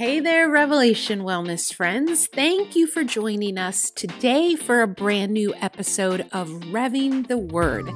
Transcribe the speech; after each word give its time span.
Hey 0.00 0.18
there, 0.18 0.48
Revelation 0.48 1.24
Wellness 1.24 1.74
friends. 1.74 2.26
Thank 2.26 2.74
you 2.74 2.86
for 2.86 3.04
joining 3.04 3.58
us 3.58 3.90
today 3.90 4.56
for 4.56 4.80
a 4.80 4.88
brand 4.88 5.34
new 5.34 5.52
episode 5.56 6.22
of 6.32 6.48
Revving 6.48 7.28
the 7.28 7.36
Word. 7.36 7.90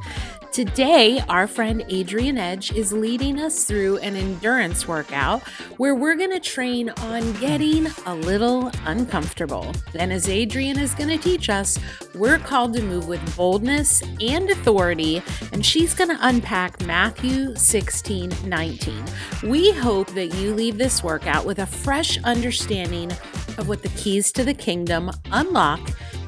Today, 0.55 1.19
our 1.29 1.49
friend 1.49 1.85
Adrian 1.89 2.39
Edge 2.39 2.71
is 2.71 2.93
leading 2.93 3.41
us 3.41 3.65
through 3.65 3.97
an 3.97 4.15
endurance 4.15 4.87
workout 4.87 5.43
where 5.79 5.97
we're 5.97 6.15
going 6.15 6.31
to 6.31 6.39
train 6.39 6.91
on 6.91 7.33
getting 7.41 7.89
a 8.07 8.15
little 8.15 8.71
uncomfortable. 8.85 9.75
And 9.97 10.13
as 10.13 10.29
Adrian 10.29 10.79
is 10.79 10.95
going 10.95 11.09
to 11.09 11.19
teach 11.19 11.51
us, 11.51 11.77
we're 12.15 12.39
called 12.39 12.73
to 12.75 12.83
move 12.85 13.09
with 13.09 13.37
boldness 13.37 14.01
and 14.21 14.49
authority, 14.49 15.21
and 15.51 15.67
she's 15.67 15.93
going 15.93 16.11
to 16.11 16.19
unpack 16.21 16.81
Matthew 16.87 17.57
16 17.57 18.31
19. 18.45 19.05
We 19.43 19.73
hope 19.73 20.07
that 20.13 20.37
you 20.37 20.55
leave 20.55 20.79
this 20.79 21.03
workout 21.03 21.45
with 21.45 21.59
a 21.59 21.67
fresh 21.67 22.17
understanding 22.23 23.11
of 23.59 23.67
what 23.67 23.83
the 23.83 23.89
keys 23.89 24.31
to 24.31 24.45
the 24.45 24.55
kingdom 24.55 25.11
unlock 25.33 25.81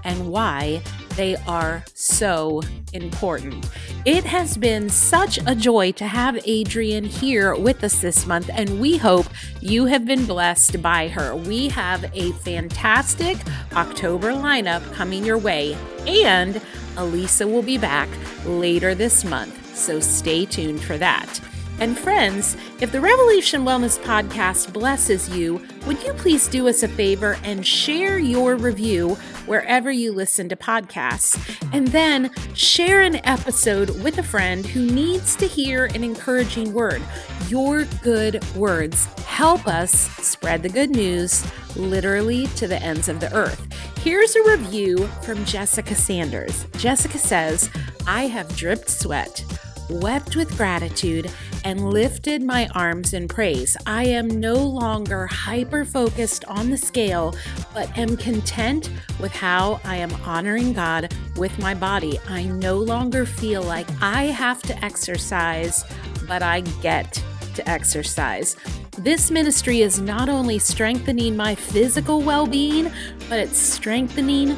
and 0.03 0.29
why 0.29 0.83
they 1.17 1.37
are 1.47 1.85
so 1.95 2.63
important. 2.93 3.69
It 4.05 4.25
has 4.25 4.57
been 4.57 4.89
such 4.89 5.39
a 5.47 5.55
joy 5.55 5.93
to 5.93 6.07
have 6.07 6.39
Adrian 6.45 7.05
here 7.05 7.57
with 7.57 7.83
us 7.83 8.01
this 8.01 8.27
month, 8.27 8.51
and 8.53 8.81
we 8.81 8.97
hope 8.97 9.27
you 9.61 9.87
have 9.87 10.05
been 10.05 10.27
blessed 10.27 10.81
by 10.83 11.09
her. 11.09 11.35
We 11.35 11.69
have 11.71 12.05
a 12.15 12.33
fantastic 12.33 13.39
October 13.75 14.33
lineup 14.33 14.93
coming 14.93 15.25
your 15.25 15.39
way, 15.39 15.77
and 16.07 16.61
Alisa 16.97 17.51
will 17.51 17.63
be 17.63 17.79
back 17.79 18.09
later 18.45 18.95
this 18.95 19.25
month, 19.25 19.77
so 19.77 20.01
stay 20.01 20.45
tuned 20.45 20.83
for 20.83 20.99
that. 20.99 21.41
And 21.79 21.97
friends, 21.97 22.57
if 22.81 22.91
the 22.91 23.03
Revelation 23.03 23.63
Wellness 23.63 23.99
Podcast 23.99 24.73
blesses 24.73 25.29
you, 25.29 25.61
would 25.87 26.03
you 26.03 26.15
please 26.15 26.49
do 26.49 26.69
us 26.69 26.83
a 26.83 26.89
favor 26.89 27.37
and 27.45 27.67
share 27.67 28.19
your 28.19 28.57
review 28.57 29.17
wherever 29.45 29.91
you 29.91 30.11
listen 30.11 30.49
to 30.49 30.57
podcasts? 30.57 31.39
And 31.75 31.89
then 31.89 32.31
share 32.55 33.03
an 33.03 33.17
episode 33.27 33.91
with 34.03 34.17
a 34.17 34.23
friend 34.23 34.65
who 34.65 34.91
needs 34.91 35.37
to 35.37 35.47
hear 35.47 35.85
an 35.87 36.03
encouraging 36.03 36.73
word. 36.73 37.03
Your 37.49 37.85
good 38.03 38.43
words 38.55 39.05
help 39.27 39.69
us 39.69 39.93
spread 40.27 40.63
the 40.63 40.71
good 40.71 40.91
news 40.91 41.45
literally 41.77 42.47
to 42.57 42.67
the 42.67 42.83
ends 42.83 43.11
of 43.11 43.21
the 43.21 43.33
earth. 43.35 43.71
Here's 43.99 44.35
a 44.35 44.49
review 44.49 45.07
from 45.23 45.45
Jessica 45.45 45.95
Sanders. 45.95 46.65
Jessica 46.79 47.19
says, 47.19 47.69
I 48.07 48.29
have 48.29 48.57
dripped 48.57 48.89
sweat 48.89 49.45
wept 49.89 50.37
with 50.37 50.57
gratitude, 50.57 51.31
and 51.67 51.91
lifted 51.91 52.45
my 52.45 52.69
arms 52.77 53.13
in 53.13 53.27
praise. 53.27 53.77
I 53.89 54.05
am 54.05 54.29
no 54.29 54.55
longer 54.55 55.27
hyper 55.27 55.85
focused 55.85 56.45
on 56.45 56.71
the 56.71 56.77
scale, 56.77 57.35
but 57.75 57.91
am 57.99 58.17
content 58.17 58.89
with 59.19 59.33
how 59.33 59.81
I 59.83 59.97
am 59.97 60.15
honoring 60.23 60.75
God 60.75 61.13
with 61.35 61.59
my 61.59 61.75
body. 61.75 62.21
I 62.29 62.45
no 62.45 62.77
longer 62.77 63.27
feel 63.27 63.65
like 63.65 63.89
I 64.01 64.27
have 64.27 64.63
to 64.63 64.85
exercise, 64.85 65.85
but 66.29 66.41
I 66.41 66.61
get 66.83 67.21
to 67.57 67.69
exercise. 67.69 68.55
This 68.99 69.33
ministry 69.33 69.83
is 69.83 70.01
not 70.01 70.29
only 70.29 70.61
strengthening 70.61 71.37
my 71.37 71.57
physical 71.57 72.21
well 72.23 72.47
being, 72.47 72.93
but 73.29 73.41
it's 73.41 73.59
strengthening 73.59 74.57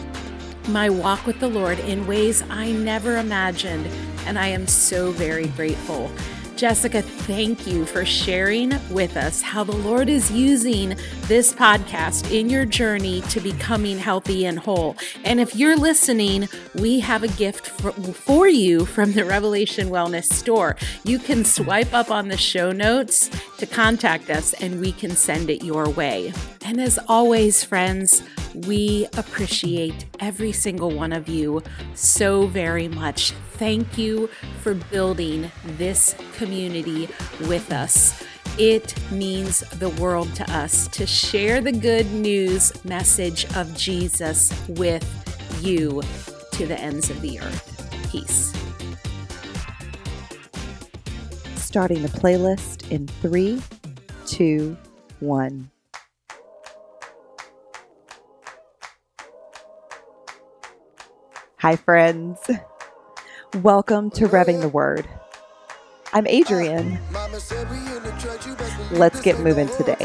my 0.68 0.90
walk 0.90 1.24
with 1.24 1.40
the 1.40 1.48
Lord 1.48 1.78
in 1.78 2.06
ways 2.06 2.42
I 2.50 2.72
never 2.72 3.16
imagined 3.16 3.86
and 4.26 4.38
I 4.38 4.48
am 4.48 4.66
so 4.66 5.10
very 5.12 5.46
grateful. 5.46 6.10
Jessica, 6.58 7.02
thank 7.02 7.68
you 7.68 7.86
for 7.86 8.04
sharing 8.04 8.70
with 8.90 9.16
us 9.16 9.40
how 9.40 9.62
the 9.62 9.76
Lord 9.76 10.08
is 10.08 10.28
using 10.28 10.96
this 11.28 11.52
podcast 11.52 12.36
in 12.36 12.50
your 12.50 12.64
journey 12.64 13.20
to 13.28 13.38
becoming 13.38 13.96
healthy 13.96 14.44
and 14.44 14.58
whole. 14.58 14.96
And 15.24 15.38
if 15.38 15.54
you're 15.54 15.76
listening, 15.76 16.48
we 16.74 16.98
have 16.98 17.22
a 17.22 17.28
gift 17.28 17.68
for, 17.68 17.92
for, 17.92 18.48
you 18.48 18.86
from 18.86 19.12
the 19.12 19.24
Revelation 19.24 19.88
Wellness 19.88 20.24
Store. 20.24 20.74
You 21.04 21.20
can 21.20 21.44
swipe 21.44 21.94
up 21.94 22.10
on 22.10 22.26
the 22.26 22.36
show 22.36 22.72
notes 22.72 23.30
to 23.58 23.66
contact 23.66 24.28
us 24.28 24.52
and 24.54 24.80
we 24.80 24.91
can 24.91 25.12
send 25.12 25.50
it 25.50 25.62
your 25.62 25.88
way. 25.88 26.32
And 26.64 26.80
as 26.80 26.98
always, 27.06 27.62
friends, 27.62 28.20
we 28.66 29.06
appreciate 29.16 30.06
every 30.20 30.52
single 30.52 30.91
one 30.91 31.12
of 31.12 31.28
you 31.28 31.62
so 31.94 32.46
very 32.46 32.88
much. 32.88 33.32
Thank 33.52 33.98
you 33.98 34.28
for 34.62 34.74
building 34.74 35.50
this 35.64 36.14
community 36.36 37.08
with 37.42 37.72
us. 37.72 38.22
It 38.58 38.94
means 39.12 39.60
the 39.78 39.91
world 39.91 40.34
to 40.36 40.50
us 40.50 40.88
to 40.88 41.06
share 41.06 41.60
the 41.60 41.72
good 41.72 42.10
news 42.12 42.84
message 42.84 43.44
of 43.54 43.72
Jesus 43.76 44.52
with 44.68 45.04
you 45.62 46.02
to 46.52 46.66
the 46.66 46.78
ends 46.78 47.10
of 47.10 47.20
the 47.20 47.38
earth. 47.41 48.10
Peace. 48.10 48.52
Starting 51.54 52.02
the 52.02 52.08
playlist 52.08 52.91
in 52.91 53.06
three, 53.06 53.62
two, 54.26 54.76
one. 55.20 55.70
Hi, 61.60 61.74
friends. 61.74 62.38
Welcome 63.62 64.12
to 64.12 64.28
Revving 64.28 64.60
the 64.60 64.69
Word. 64.69 65.08
I'm 66.12 66.24
Adrian. 66.28 67.00
Let's 68.92 69.20
get 69.20 69.41
moving 69.41 69.66
today. 69.70 69.97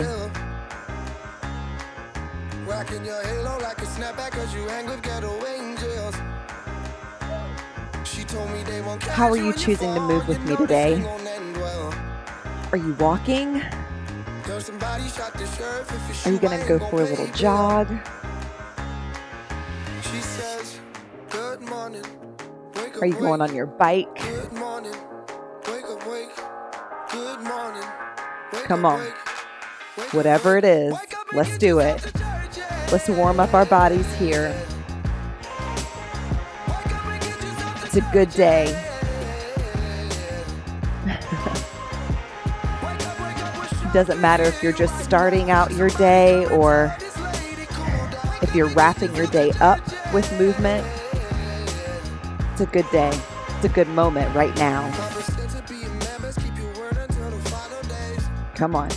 How 9.10 9.30
are 9.30 9.38
you 9.38 9.54
choosing 9.54 9.94
to 9.94 10.00
move 10.00 10.28
with 10.28 10.44
me 10.46 10.56
today? 10.56 11.06
Are 12.72 12.78
you 12.78 12.96
walking? 12.96 13.62
Are 13.62 13.70
you 16.32 16.40
going 16.40 16.60
to 16.60 16.66
go 16.68 16.80
for 16.90 17.04
a 17.04 17.06
little 17.06 17.28
jog? 17.28 17.96
Are 23.04 23.06
you 23.06 23.20
going 23.20 23.42
on 23.42 23.54
your 23.54 23.66
bike? 23.66 24.08
Come 28.64 28.86
on. 28.86 29.06
Whatever 30.14 30.56
it 30.56 30.64
is, 30.64 30.96
let's 31.34 31.58
do 31.58 31.80
it. 31.80 32.02
Let's 32.94 33.10
warm 33.10 33.42
up 33.42 33.54
our 33.54 33.66
bodies 33.66 34.10
here. 34.16 34.58
It's 37.84 37.98
a 37.98 38.10
good 38.14 38.30
day. 38.30 38.72
Doesn't 43.92 44.22
matter 44.22 44.44
if 44.44 44.64
you're 44.64 44.72
just 44.72 44.98
starting 45.04 45.52
out 45.52 45.74
your 45.74 45.90
day 45.90 46.46
or 46.46 46.96
if 48.42 48.56
you're 48.56 48.70
wrapping 48.70 49.14
your 49.14 49.28
day 49.28 49.52
up 49.60 49.82
with 50.14 50.32
movement. 50.40 50.88
It's 52.54 52.62
a 52.62 52.66
good 52.68 52.86
day. 52.92 53.10
It's 53.48 53.66
a 53.66 53.70
good 53.70 53.88
moment 53.88 54.36
right 54.36 54.56
now. 54.58 54.88
Come 58.54 58.76
on. 58.76 58.92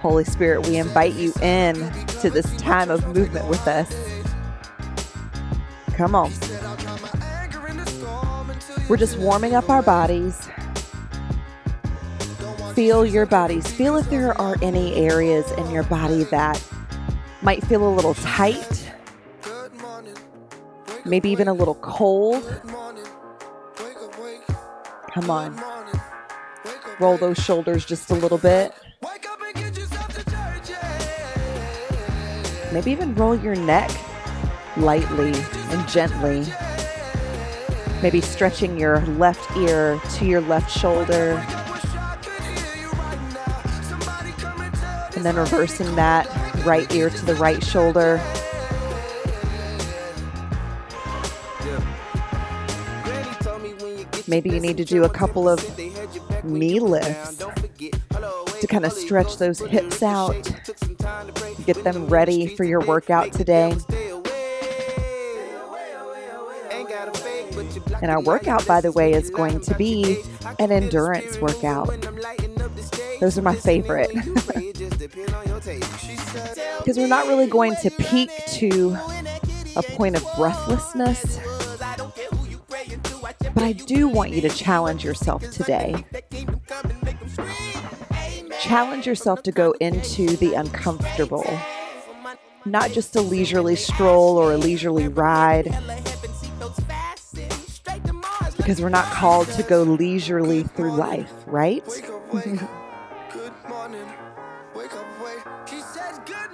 Holy 0.00 0.24
Spirit, 0.24 0.66
we 0.66 0.78
invite 0.78 1.12
you 1.12 1.32
in 1.40 1.76
to 2.22 2.28
this 2.28 2.56
time 2.56 2.90
of 2.90 3.06
movement 3.14 3.46
with 3.46 3.64
us. 3.68 3.88
Come 5.94 6.16
on. 6.16 6.32
We're 8.88 8.96
just 8.96 9.16
warming 9.16 9.54
up 9.54 9.70
our 9.70 9.82
bodies. 9.84 10.48
Feel 12.74 13.06
your 13.06 13.26
bodies. 13.26 13.70
Feel 13.70 13.96
if 13.96 14.10
there 14.10 14.36
are 14.40 14.56
any 14.60 14.96
areas 14.96 15.48
in 15.52 15.70
your 15.70 15.84
body 15.84 16.24
that 16.24 16.60
might 17.42 17.64
feel 17.64 17.88
a 17.88 17.94
little 17.94 18.14
tight 18.14 18.81
maybe 21.12 21.28
even 21.28 21.46
a 21.46 21.52
little 21.52 21.74
cold. 21.74 22.42
Come 25.12 25.28
on. 25.28 25.62
Roll 26.98 27.18
those 27.18 27.36
shoulders 27.36 27.84
just 27.84 28.10
a 28.10 28.14
little 28.14 28.38
bit. 28.38 28.72
Maybe 32.72 32.92
even 32.92 33.14
roll 33.14 33.36
your 33.36 33.54
neck 33.56 33.90
lightly 34.78 35.34
and 35.34 35.86
gently. 35.86 36.46
Maybe 38.02 38.22
stretching 38.22 38.80
your 38.80 39.02
left 39.02 39.54
ear 39.58 40.00
to 40.14 40.24
your 40.24 40.40
left 40.40 40.70
shoulder. 40.70 41.44
And 45.14 45.26
then 45.26 45.36
reversing 45.36 45.94
that 45.94 46.26
right 46.64 46.90
ear 46.94 47.10
to 47.10 47.26
the 47.26 47.34
right 47.34 47.62
shoulder. 47.62 48.18
Maybe 54.28 54.50
you 54.50 54.60
need 54.60 54.76
to 54.76 54.84
do 54.84 55.04
a 55.04 55.08
couple 55.08 55.48
of 55.48 55.60
knee 56.44 56.80
lifts 56.80 57.36
to 58.60 58.66
kind 58.66 58.84
of 58.84 58.92
stretch 58.92 59.38
those 59.38 59.58
hips 59.58 60.02
out, 60.02 60.34
get 61.66 61.82
them 61.84 62.06
ready 62.06 62.54
for 62.54 62.64
your 62.64 62.80
workout 62.80 63.32
today. 63.32 63.76
And 68.00 68.10
our 68.10 68.20
workout, 68.20 68.66
by 68.66 68.80
the 68.80 68.92
way, 68.92 69.12
is 69.12 69.30
going 69.30 69.60
to 69.60 69.74
be 69.74 70.22
an 70.58 70.72
endurance 70.72 71.38
workout. 71.38 71.88
Those 73.20 73.38
are 73.38 73.42
my 73.42 73.54
favorite. 73.54 74.10
Because 76.78 76.96
we're 76.98 77.06
not 77.06 77.28
really 77.28 77.46
going 77.46 77.76
to 77.76 77.90
peak 77.90 78.28
to 78.54 78.96
a 79.76 79.82
point 79.82 80.16
of 80.16 80.26
breathlessness. 80.36 81.38
But 83.54 83.64
I 83.64 83.72
do 83.72 84.08
want 84.08 84.30
you 84.30 84.40
to 84.42 84.48
challenge 84.48 85.04
yourself 85.04 85.48
today. 85.50 86.04
Challenge 88.60 89.06
yourself 89.06 89.42
to 89.42 89.52
go 89.52 89.72
into 89.72 90.36
the 90.36 90.54
uncomfortable, 90.54 91.44
not 92.64 92.92
just 92.92 93.16
a 93.16 93.20
leisurely 93.20 93.76
stroll 93.76 94.38
or 94.38 94.52
a 94.52 94.56
leisurely 94.56 95.08
ride, 95.08 95.64
because 98.56 98.80
we're 98.80 98.88
not 98.88 99.06
called 99.06 99.48
to 99.48 99.62
go 99.64 99.82
leisurely 99.82 100.62
through 100.62 100.92
life, 100.92 101.32
right? 101.46 101.84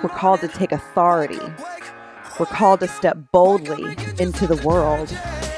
we're 0.02 0.08
called 0.08 0.40
to 0.40 0.48
take 0.48 0.72
authority. 0.72 1.40
We're 2.40 2.46
called 2.46 2.80
to 2.80 2.88
step 2.88 3.18
boldly 3.32 3.96
into 4.18 4.46
the 4.46 4.60
world. 4.64 5.12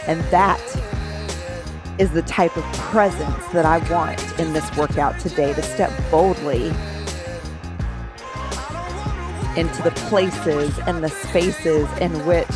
And 0.07 0.21
that 0.33 0.61
is 2.00 2.11
the 2.12 2.23
type 2.23 2.56
of 2.56 2.64
presence 2.73 3.47
that 3.49 3.67
I 3.67 3.76
want 3.93 4.41
in 4.41 4.55
this 4.55 4.75
workout 4.75 5.20
today 5.20 5.52
to 5.52 5.62
step 5.62 5.93
boldly 6.11 6.69
into 9.55 9.82
the 9.82 9.93
places 10.08 10.79
and 10.87 11.05
the 11.05 11.11
spaces 11.11 11.87
in 11.99 12.11
which 12.25 12.49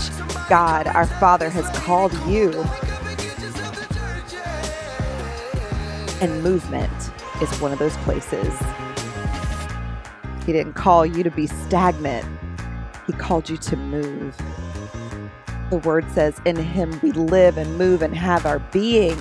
God, 0.48 0.86
our 0.86 1.04
Father, 1.06 1.50
has 1.50 1.68
called 1.76 2.14
you 2.26 2.52
and 6.22 6.42
movement 6.42 6.90
is 7.42 7.60
one 7.60 7.70
of 7.70 7.78
those 7.78 7.96
places. 7.98 8.50
He 10.46 10.52
didn't 10.52 10.72
call 10.72 11.04
you 11.04 11.22
to 11.22 11.30
be 11.30 11.46
stagnant, 11.46 12.26
He 13.06 13.12
called 13.12 13.50
you 13.50 13.58
to 13.58 13.76
move. 13.76 14.34
The 15.70 15.78
word 15.78 16.08
says, 16.12 16.40
In 16.44 16.56
Him 16.56 16.98
we 17.02 17.12
live 17.12 17.56
and 17.58 17.78
move 17.78 18.02
and 18.02 18.14
have 18.14 18.46
our 18.46 18.58
being. 18.58 19.18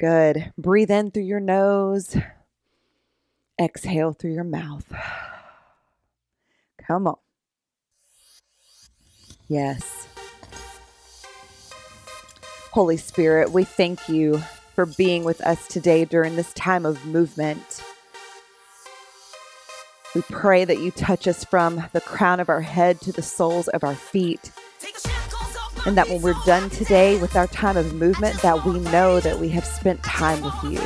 Good. 0.00 0.52
Breathe 0.58 0.90
in 0.90 1.10
through 1.10 1.22
your 1.22 1.40
nose, 1.40 2.16
exhale 3.60 4.12
through 4.12 4.32
your 4.32 4.44
mouth. 4.44 4.92
Come 6.86 7.06
on. 7.06 7.16
Yes. 9.48 10.08
Holy 12.72 12.96
Spirit, 12.96 13.52
we 13.52 13.62
thank 13.64 14.08
you 14.08 14.42
for 14.74 14.84
being 14.84 15.22
with 15.22 15.40
us 15.42 15.68
today 15.68 16.04
during 16.04 16.34
this 16.34 16.52
time 16.54 16.84
of 16.84 17.06
movement. 17.06 17.82
We 20.14 20.22
pray 20.22 20.64
that 20.64 20.78
you 20.78 20.90
touch 20.90 21.26
us 21.26 21.44
from 21.44 21.84
the 21.92 22.00
crown 22.00 22.40
of 22.40 22.48
our 22.48 22.60
head 22.60 23.00
to 23.02 23.12
the 23.12 23.22
soles 23.22 23.68
of 23.68 23.84
our 23.84 23.94
feet. 23.94 24.52
And 25.86 25.96
that 25.98 26.08
when 26.08 26.22
we're 26.22 26.34
done 26.46 26.70
today 26.70 27.18
with 27.20 27.36
our 27.36 27.46
time 27.48 27.76
of 27.76 27.94
movement, 27.94 28.40
that 28.42 28.64
we 28.64 28.78
know 28.78 29.20
that 29.20 29.38
we 29.38 29.50
have 29.50 29.66
spent 29.66 30.02
time 30.02 30.42
with 30.42 30.72
you. 30.72 30.80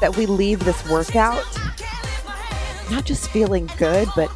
That 0.00 0.16
we 0.16 0.26
leave 0.26 0.64
this 0.64 0.88
workout 0.88 1.44
not 2.90 3.04
just 3.04 3.30
feeling 3.30 3.68
good, 3.76 4.08
but 4.16 4.30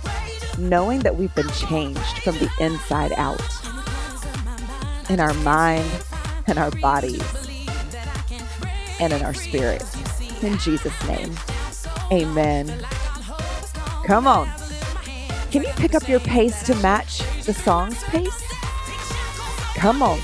knowing 0.59 1.01
that 1.01 1.17
we've 1.17 1.35
been 1.35 1.49
changed 1.51 2.19
from 2.19 2.37
the 2.39 2.51
inside 2.61 3.13
out 3.13 3.41
in 5.09 5.21
our 5.21 5.35
mind, 5.35 5.91
in 6.47 6.59
our 6.59 6.71
bodies, 6.73 7.23
and 9.01 9.13
in 9.13 9.23
our 9.23 9.35
spirit. 9.35 9.85
In 10.43 10.59
Jesus' 10.59 11.07
name, 11.07 11.35
amen. 12.11 12.85
Come 14.05 14.27
on. 14.27 14.51
Can 15.51 15.63
you 15.63 15.71
pick 15.77 15.95
up 15.95 16.09
your 16.09 16.21
pace 16.21 16.63
to 16.65 16.75
match 16.77 17.23
the 17.45 17.55
song's 17.55 18.03
pace? 18.05 18.43
Come 19.77 20.03
on. 20.03 20.19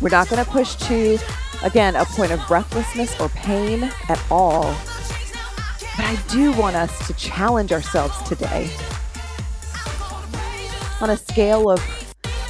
We're 0.00 0.08
not 0.08 0.28
going 0.28 0.44
to 0.44 0.50
push 0.50 0.74
to, 0.76 1.18
again, 1.62 1.96
a 1.96 2.04
point 2.04 2.32
of 2.32 2.46
breathlessness 2.48 3.18
or 3.20 3.28
pain 3.30 3.84
at 4.08 4.22
all. 4.30 4.74
But 5.96 6.06
I 6.06 6.16
do 6.28 6.52
want 6.52 6.76
us 6.76 7.06
to 7.06 7.12
challenge 7.14 7.72
ourselves 7.72 8.16
today 8.28 8.70
on 11.00 11.10
a 11.10 11.16
scale 11.16 11.70
of 11.70 11.80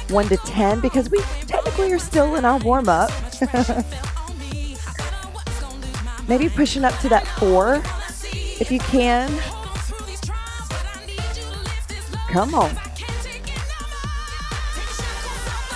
1 0.09 0.29
to 0.29 0.37
10 0.37 0.79
because 0.79 1.09
we 1.09 1.19
technically 1.47 1.91
are 1.91 1.99
still 1.99 2.35
in 2.35 2.45
our 2.45 2.59
warm 2.59 2.87
up. 2.87 3.11
Maybe 6.27 6.49
pushing 6.49 6.85
up 6.85 6.97
to 6.99 7.09
that 7.09 7.27
4 7.39 7.83
if 8.59 8.71
you 8.71 8.79
can. 8.79 9.29
Come 12.29 12.55
on. 12.55 12.75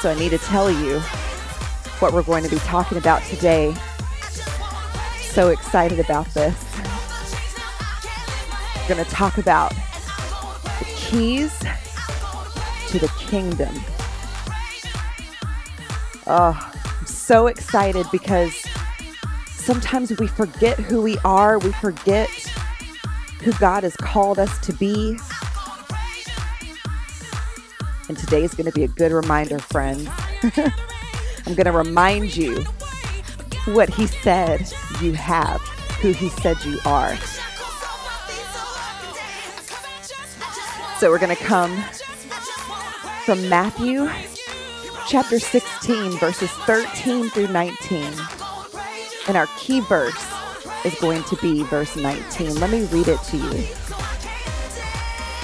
So 0.02 0.12
I 0.12 0.16
need 0.18 0.30
to 0.30 0.38
tell 0.38 0.72
you 0.72 1.00
what 2.00 2.14
we're 2.14 2.24
going 2.24 2.44
to 2.44 2.50
be 2.50 2.60
talking 2.60 2.98
about 2.98 3.24
today. 3.24 3.76
So 5.20 5.50
excited 5.50 6.00
about 6.00 6.28
this. 6.34 6.56
We're 8.76 8.96
going 8.96 9.04
to 9.04 9.12
talk 9.12 9.38
about 9.38 9.72
the 9.72 10.86
keys 10.96 11.58
to 12.90 13.00
the 13.00 13.12
kingdom. 13.20 13.74
Oh, 16.28 16.74
I'm 17.00 17.06
so 17.08 17.48
excited 17.48 18.06
because 18.12 18.54
sometimes 19.50 20.18
we 20.20 20.28
forget 20.28 20.80
who 20.80 21.02
we 21.02 21.18
are, 21.20 21.60
we 21.60 21.72
forget 21.74 22.30
who 23.40 23.52
God 23.54 23.84
has 23.84 23.96
called 23.96 24.40
us 24.40 24.58
to 24.60 24.74
be. 24.74 25.18
And 28.10 28.18
today 28.18 28.44
is 28.44 28.54
going 28.54 28.66
to 28.66 28.72
be 28.72 28.84
a 28.84 28.88
good 28.88 29.12
reminder, 29.12 29.60
friends. 29.60 30.08
I'm 30.44 31.54
going 31.54 31.66
to 31.66 31.72
remind 31.72 32.36
you 32.36 32.64
what 33.66 33.90
He 33.90 34.08
said 34.08 34.72
you 35.02 35.14
have, 35.14 35.62
who 36.02 36.12
He 36.12 36.30
said 36.30 36.58
you 36.64 36.80
are. 36.86 37.16
So 41.00 41.10
we're 41.12 41.20
going 41.20 41.36
to 41.36 41.44
come 41.44 41.78
from 43.24 43.48
Matthew 43.50 44.10
chapter 45.08 45.40
16, 45.40 46.12
verses 46.14 46.50
13 46.50 47.30
through 47.30 47.50
19. 47.50 48.14
And 49.28 49.38
our 49.38 49.48
key 49.58 49.82
verse 49.82 50.37
is 50.86 50.94
going 51.00 51.24
to 51.24 51.36
be 51.38 51.64
verse 51.64 51.96
19. 51.96 52.60
Let 52.60 52.70
me 52.70 52.86
read 52.86 53.08
it 53.08 53.22
to 53.24 53.38
you. 53.38 53.68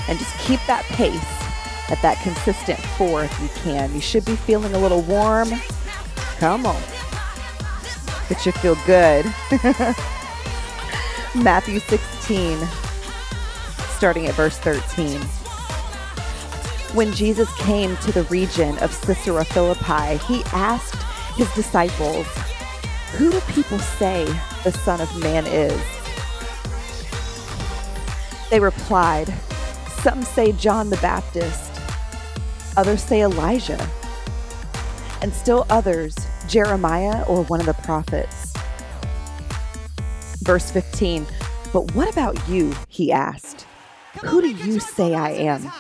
And 0.08 0.20
just 0.20 0.38
keep 0.40 0.60
that 0.68 0.84
pace 0.90 1.44
at 1.90 2.02
that 2.02 2.22
consistent 2.24 2.80
four 2.98 3.24
if 3.24 3.42
you 3.42 3.50
can. 3.62 3.94
You 3.94 4.02
should 4.02 4.26
be 4.26 4.36
feeling 4.36 4.74
a 4.74 4.80
little 4.80 5.02
warm. 5.02 5.50
Come 6.38 6.66
on. 6.66 6.82
It 8.30 8.40
should 8.40 8.56
feel 8.56 8.78
good. 8.86 9.26
Matthew 11.36 11.80
16, 11.80 12.58
starting 13.98 14.28
at 14.28 14.36
verse 14.36 14.58
13. 14.60 15.20
When 16.96 17.12
Jesus 17.12 17.54
came 17.58 17.98
to 17.98 18.12
the 18.12 18.24
region 18.26 18.78
of 18.80 19.00
Caesarea 19.02 19.46
Philippi, 19.46 20.18
he 20.26 20.44
asked 20.54 21.02
his 21.36 21.52
disciples, 21.54 22.28
Who 23.18 23.32
do 23.32 23.40
people 23.42 23.80
say 23.80 24.26
the 24.64 24.72
Son 24.72 25.02
of 25.02 25.22
Man 25.22 25.46
is? 25.46 25.82
They 28.50 28.60
replied, 28.60 29.34
Some 30.02 30.24
say 30.24 30.52
John 30.52 30.90
the 30.90 30.98
Baptist, 30.98 31.72
others 32.78 33.02
say 33.02 33.22
Elijah, 33.22 33.90
and 35.22 35.34
still 35.34 35.66
others, 35.70 36.16
Jeremiah 36.48 37.24
or 37.24 37.44
one 37.46 37.60
of 37.60 37.66
the 37.66 37.74
prophets. 37.74 38.54
Verse 40.42 40.70
15, 40.72 41.26
But 41.72 41.96
what 41.96 42.12
about 42.12 42.48
you? 42.48 42.74
He 42.90 43.12
asked. 43.12 43.66
Who 44.26 44.42
do 44.42 44.50
you 44.50 44.80
say 44.80 45.16
I 45.16 45.32
am? 45.32 45.72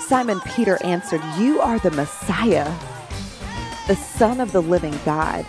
Simon 0.00 0.40
Peter 0.40 0.76
answered, 0.82 1.22
You 1.38 1.60
are 1.60 1.78
the 1.78 1.92
Messiah, 1.92 2.74
the 3.86 3.94
Son 3.94 4.40
of 4.40 4.50
the 4.50 4.60
living 4.60 4.98
God. 5.04 5.46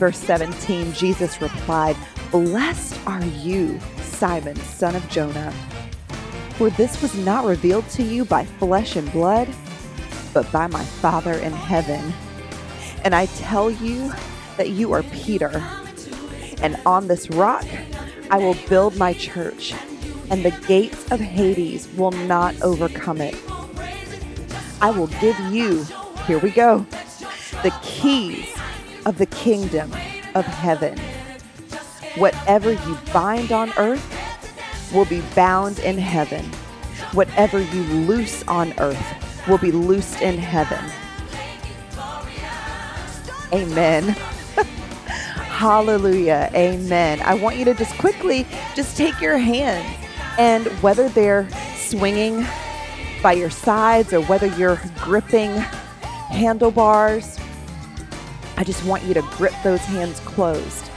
Verse 0.00 0.18
17, 0.20 0.94
Jesus 0.94 1.42
replied, 1.42 1.94
Blessed 2.30 2.98
are 3.06 3.22
you, 3.22 3.78
Simon, 4.00 4.56
son 4.56 4.96
of 4.96 5.06
Jonah. 5.10 5.52
For 6.54 6.70
this 6.70 7.02
was 7.02 7.14
not 7.16 7.44
revealed 7.44 7.86
to 7.90 8.02
you 8.02 8.24
by 8.24 8.46
flesh 8.46 8.96
and 8.96 9.12
blood, 9.12 9.46
but 10.32 10.50
by 10.50 10.68
my 10.68 10.82
Father 10.82 11.34
in 11.34 11.52
heaven. 11.52 12.14
And 13.04 13.14
I 13.14 13.26
tell 13.26 13.70
you 13.70 14.10
that 14.56 14.70
you 14.70 14.90
are 14.94 15.02
Peter, 15.02 15.62
and 16.62 16.80
on 16.86 17.06
this 17.06 17.28
rock 17.28 17.66
I 18.30 18.38
will 18.38 18.56
build 18.70 18.96
my 18.96 19.12
church, 19.12 19.74
and 20.30 20.42
the 20.42 20.58
gates 20.66 21.12
of 21.12 21.20
Hades 21.20 21.88
will 21.98 22.12
not 22.12 22.58
overcome 22.62 23.20
it. 23.20 23.36
I 24.80 24.92
will 24.92 25.08
give 25.20 25.38
you, 25.52 25.84
here 26.26 26.38
we 26.38 26.52
go, 26.52 26.86
the 27.62 27.74
keys 27.82 28.48
of 29.06 29.18
the 29.18 29.26
kingdom 29.26 29.92
of 30.34 30.44
heaven. 30.44 30.98
Whatever 32.16 32.72
you 32.72 32.98
bind 33.12 33.52
on 33.52 33.72
earth 33.76 34.04
will 34.92 35.04
be 35.04 35.22
bound 35.34 35.78
in 35.80 35.98
heaven. 35.98 36.44
Whatever 37.12 37.60
you 37.60 37.82
loose 37.82 38.42
on 38.48 38.72
earth 38.78 39.46
will 39.48 39.58
be 39.58 39.72
loosed 39.72 40.20
in 40.20 40.38
heaven. 40.38 40.84
Amen. 43.52 44.04
Hallelujah. 45.34 46.50
Amen. 46.54 47.20
I 47.22 47.34
want 47.34 47.56
you 47.56 47.64
to 47.64 47.74
just 47.74 47.96
quickly 47.98 48.46
just 48.74 48.96
take 48.96 49.20
your 49.20 49.38
hands 49.38 49.86
and 50.38 50.66
whether 50.82 51.08
they're 51.08 51.48
swinging 51.76 52.46
by 53.22 53.32
your 53.32 53.50
sides 53.50 54.12
or 54.12 54.22
whether 54.22 54.46
you're 54.46 54.80
gripping 54.98 55.50
handlebars, 56.30 57.39
I 58.60 58.62
just 58.62 58.84
want 58.84 59.04
you 59.04 59.14
to 59.14 59.22
grip 59.22 59.54
those 59.64 59.80
hands 59.80 60.20
closed. 60.20 60.90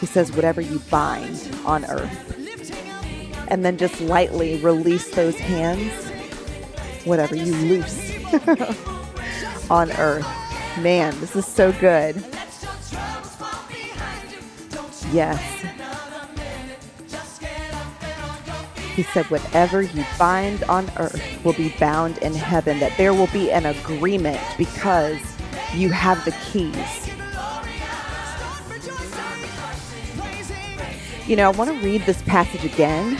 He 0.00 0.06
says, 0.06 0.32
whatever 0.32 0.62
you 0.62 0.78
bind 0.90 1.54
on 1.66 1.84
earth. 1.84 2.26
And 3.48 3.62
then 3.62 3.76
just 3.76 4.00
lightly 4.00 4.58
release 4.62 5.10
those 5.10 5.38
hands, 5.38 5.92
whatever 7.04 7.36
you 7.36 7.54
loose 7.54 8.12
on 9.70 9.92
earth. 9.92 10.26
Man, 10.78 11.20
this 11.20 11.36
is 11.36 11.44
so 11.44 11.70
good. 11.72 12.16
Yes. 15.12 15.44
He 18.94 19.02
said, 19.02 19.26
Whatever 19.26 19.82
you 19.82 20.04
bind 20.18 20.62
on 20.64 20.90
earth 20.96 21.44
will 21.44 21.52
be 21.52 21.74
bound 21.78 22.16
in 22.18 22.32
heaven, 22.32 22.80
that 22.80 22.96
there 22.96 23.12
will 23.12 23.26
be 23.28 23.52
an 23.52 23.66
agreement 23.66 24.40
because 24.56 25.29
you 25.74 25.90
have 25.90 26.24
the 26.24 26.32
keys. 26.50 27.10
You 31.28 31.36
know, 31.36 31.48
I 31.48 31.52
want 31.52 31.70
to 31.70 31.86
read 31.86 32.02
this 32.02 32.20
passage 32.22 32.64
again. 32.64 33.16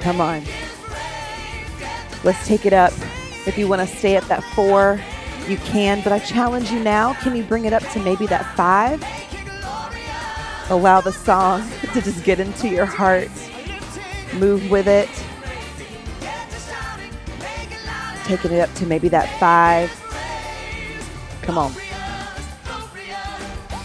Come 0.00 0.20
on. 0.20 0.44
Let's 2.24 2.46
take 2.46 2.64
it 2.64 2.72
up. 2.72 2.92
If 3.46 3.58
you 3.58 3.66
want 3.66 3.80
to 3.80 3.96
stay 3.96 4.16
at 4.16 4.24
that 4.24 4.44
four, 4.54 5.00
you 5.48 5.56
can, 5.58 6.02
but 6.02 6.12
I 6.12 6.18
challenge 6.18 6.70
you 6.70 6.78
now. 6.78 7.14
Can 7.14 7.34
you 7.34 7.42
bring 7.42 7.64
it 7.64 7.72
up 7.72 7.82
to 7.92 8.00
maybe 8.00 8.26
that 8.26 8.54
five? 8.54 9.02
Allow 10.70 11.00
the 11.00 11.12
song 11.12 11.68
to 11.94 12.00
just 12.00 12.22
get 12.24 12.38
into 12.38 12.68
your 12.68 12.84
heart. 12.84 13.30
Move 14.34 14.70
with 14.70 14.86
it. 14.86 15.08
Taking 18.28 18.52
it 18.52 18.60
up 18.60 18.72
to 18.74 18.84
maybe 18.84 19.08
that 19.08 19.40
five. 19.40 19.90
Come 21.40 21.56
on. 21.56 21.72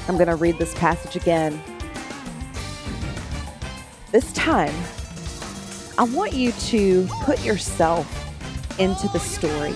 I'm 0.10 0.16
going 0.16 0.28
to 0.28 0.36
read 0.36 0.58
this 0.58 0.74
passage 0.74 1.16
again. 1.16 1.64
This 4.12 4.34
time, 4.34 4.76
I 5.98 6.04
want 6.04 6.34
you 6.34 6.52
to 6.52 7.08
put 7.22 7.42
yourself 7.46 8.06
into 8.78 9.08
the 9.08 9.20
story. 9.20 9.74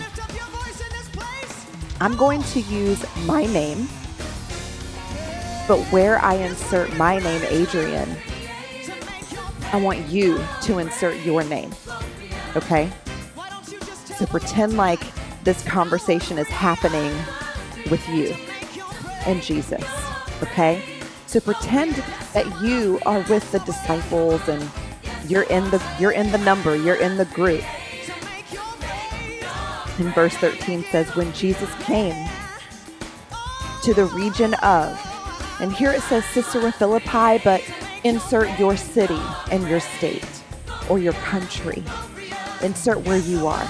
I'm 2.02 2.18
going 2.18 2.44
to 2.44 2.60
use 2.60 3.06
my 3.26 3.46
name, 3.46 3.88
but 5.66 5.80
where 5.94 6.20
I 6.20 6.34
insert 6.34 6.94
my 6.98 7.20
name, 7.20 7.42
Adrian, 7.46 8.18
I 9.72 9.82
want 9.82 10.08
you 10.10 10.44
to 10.64 10.80
insert 10.80 11.16
your 11.22 11.46
name. 11.46 11.72
Okay? 12.58 12.92
So 14.18 14.26
pretend 14.26 14.78
like 14.78 15.02
this 15.44 15.64
conversation 15.64 16.38
is 16.38 16.48
happening 16.48 17.14
with 17.90 18.08
you 18.10 18.36
and 19.26 19.42
Jesus 19.42 19.84
okay? 20.44 20.82
So 21.26 21.40
pretend 21.40 21.96
that 22.34 22.46
you 22.62 23.00
are 23.06 23.20
with 23.30 23.50
the 23.52 23.60
disciples 23.60 24.48
and 24.48 24.70
you're 25.30 25.44
in 25.44 25.70
the 25.72 25.84
you're 26.00 26.12
in 26.12 26.32
the 26.32 26.38
number, 26.40 26.76
you're 26.76 26.96
in 26.96 27.18
the 27.18 27.26
group. 27.26 27.64
And 30.00 30.14
verse 30.14 30.36
13 30.36 30.84
says 30.92 31.16
when 31.16 31.34
Jesus 31.34 31.74
came 31.76 32.30
to 33.84 33.94
the 33.94 34.06
region 34.06 34.54
of 34.56 35.04
and 35.60 35.74
here 35.74 35.92
it 35.92 36.02
says 36.02 36.24
Caesarea 36.34 36.72
Philippi, 36.72 37.42
but 37.44 37.64
insert 38.04 38.60
your 38.60 38.78
city 38.78 39.20
and 39.52 39.68
your 39.68 39.80
state 39.80 40.26
or 40.90 41.00
your 41.00 41.14
country. 41.14 41.84
Insert 42.62 43.00
where 43.02 43.18
you 43.18 43.48
are. 43.48 43.68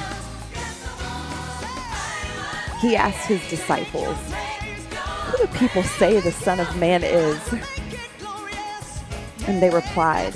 He 2.80 2.96
asked 2.96 3.28
his 3.28 3.48
disciples, 3.50 4.18
who 5.28 5.46
do 5.46 5.48
people 5.58 5.84
say 5.84 6.20
the 6.20 6.32
Son 6.32 6.60
of 6.60 6.78
Man 6.78 7.04
is? 7.04 7.42
And 9.48 9.62
they 9.62 9.70
replied, 9.70 10.34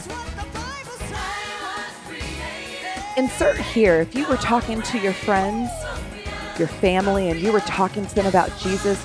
Insert 3.17 3.57
here, 3.57 4.01
if 4.01 4.15
you 4.15 4.27
were 4.27 4.38
talking 4.38 4.81
to 4.81 4.98
your 5.00 5.13
friends, 5.13 5.69
your 6.57 6.67
family, 6.67 7.29
and 7.29 7.39
you 7.39 7.51
were 7.51 7.60
talking 7.62 8.05
to 8.05 8.15
them 8.15 8.25
about 8.25 8.57
Jesus, 8.57 9.00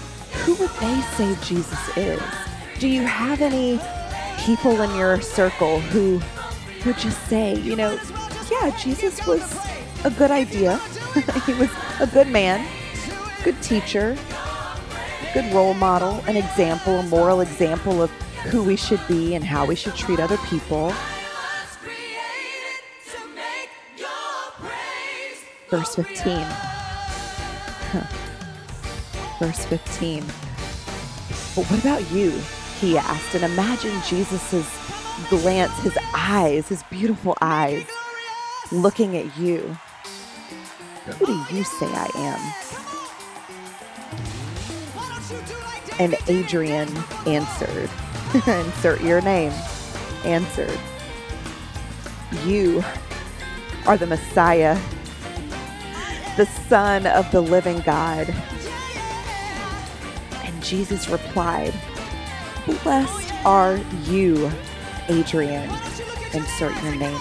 who 0.45 0.55
would 0.55 0.71
they 0.71 1.01
say 1.17 1.37
Jesus 1.43 1.97
is? 1.97 2.23
Do 2.79 2.89
you 2.89 3.03
have 3.03 3.41
any 3.41 3.81
people 4.39 4.81
in 4.81 4.95
your 4.97 5.21
circle 5.21 5.81
who 5.81 6.21
would 6.85 6.99
just 6.99 7.27
say, 7.29 7.55
you 7.57 7.75
know, 7.75 7.99
yeah, 8.51 8.77
Jesus 8.79 9.27
was 9.27 9.59
a 10.05 10.11
good 10.11 10.31
idea. 10.31 10.77
he 11.47 11.55
was 11.55 11.71
a 12.01 12.07
good 12.07 12.29
man, 12.29 12.67
good 13.47 13.63
teacher, 13.63 14.19
good 15.33 15.55
role 15.55 15.73
model, 15.75 16.21
an 16.27 16.37
example, 16.37 16.99
a 16.99 17.03
moral 17.05 17.41
example 17.43 18.03
of 18.03 18.11
who 18.51 18.65
we 18.65 18.75
should 18.75 19.01
be 19.07 19.37
and 19.37 19.45
how 19.45 19.65
we 19.65 19.77
should 19.77 19.95
treat 19.95 20.19
other 20.19 20.37
people. 20.49 20.93
Verse 25.71 25.95
15. 25.95 26.39
Huh. 27.93 28.01
Verse 29.39 29.65
15. 29.67 30.25
But 31.55 31.71
what 31.71 31.79
about 31.79 32.11
you? 32.11 32.33
He 32.81 32.99
asked. 32.99 33.33
And 33.37 33.45
imagine 33.45 33.93
Jesus's 34.09 34.69
glance, 35.31 35.73
his 35.83 35.97
eyes, 36.13 36.67
his 36.67 36.83
beautiful 36.91 37.39
eyes, 37.41 37.87
looking 38.73 39.17
at 39.17 39.39
you. 39.39 39.61
Who 41.21 41.27
do 41.27 41.55
you 41.55 41.63
say 41.63 41.87
I 41.87 42.11
am? 42.17 42.76
And 45.99 46.15
Adrian 46.29 46.89
answered, 47.27 47.91
insert 48.47 49.01
your 49.01 49.21
name, 49.23 49.53
answered, 50.25 50.79
You 52.45 52.85
are 53.87 53.97
the 53.97 54.07
Messiah, 54.07 54.79
the 56.37 56.47
Son 56.69 57.07
of 57.07 57.31
the 57.31 57.41
living 57.41 57.81
God. 57.81 58.35
And 60.45 60.63
Jesus 60.63 61.09
replied, 61.09 61.73
Blessed 62.67 63.33
are 63.47 63.79
you, 64.05 64.51
Adrian. 65.09 65.71
Insert 66.35 66.83
your 66.83 66.97
name. 66.97 67.21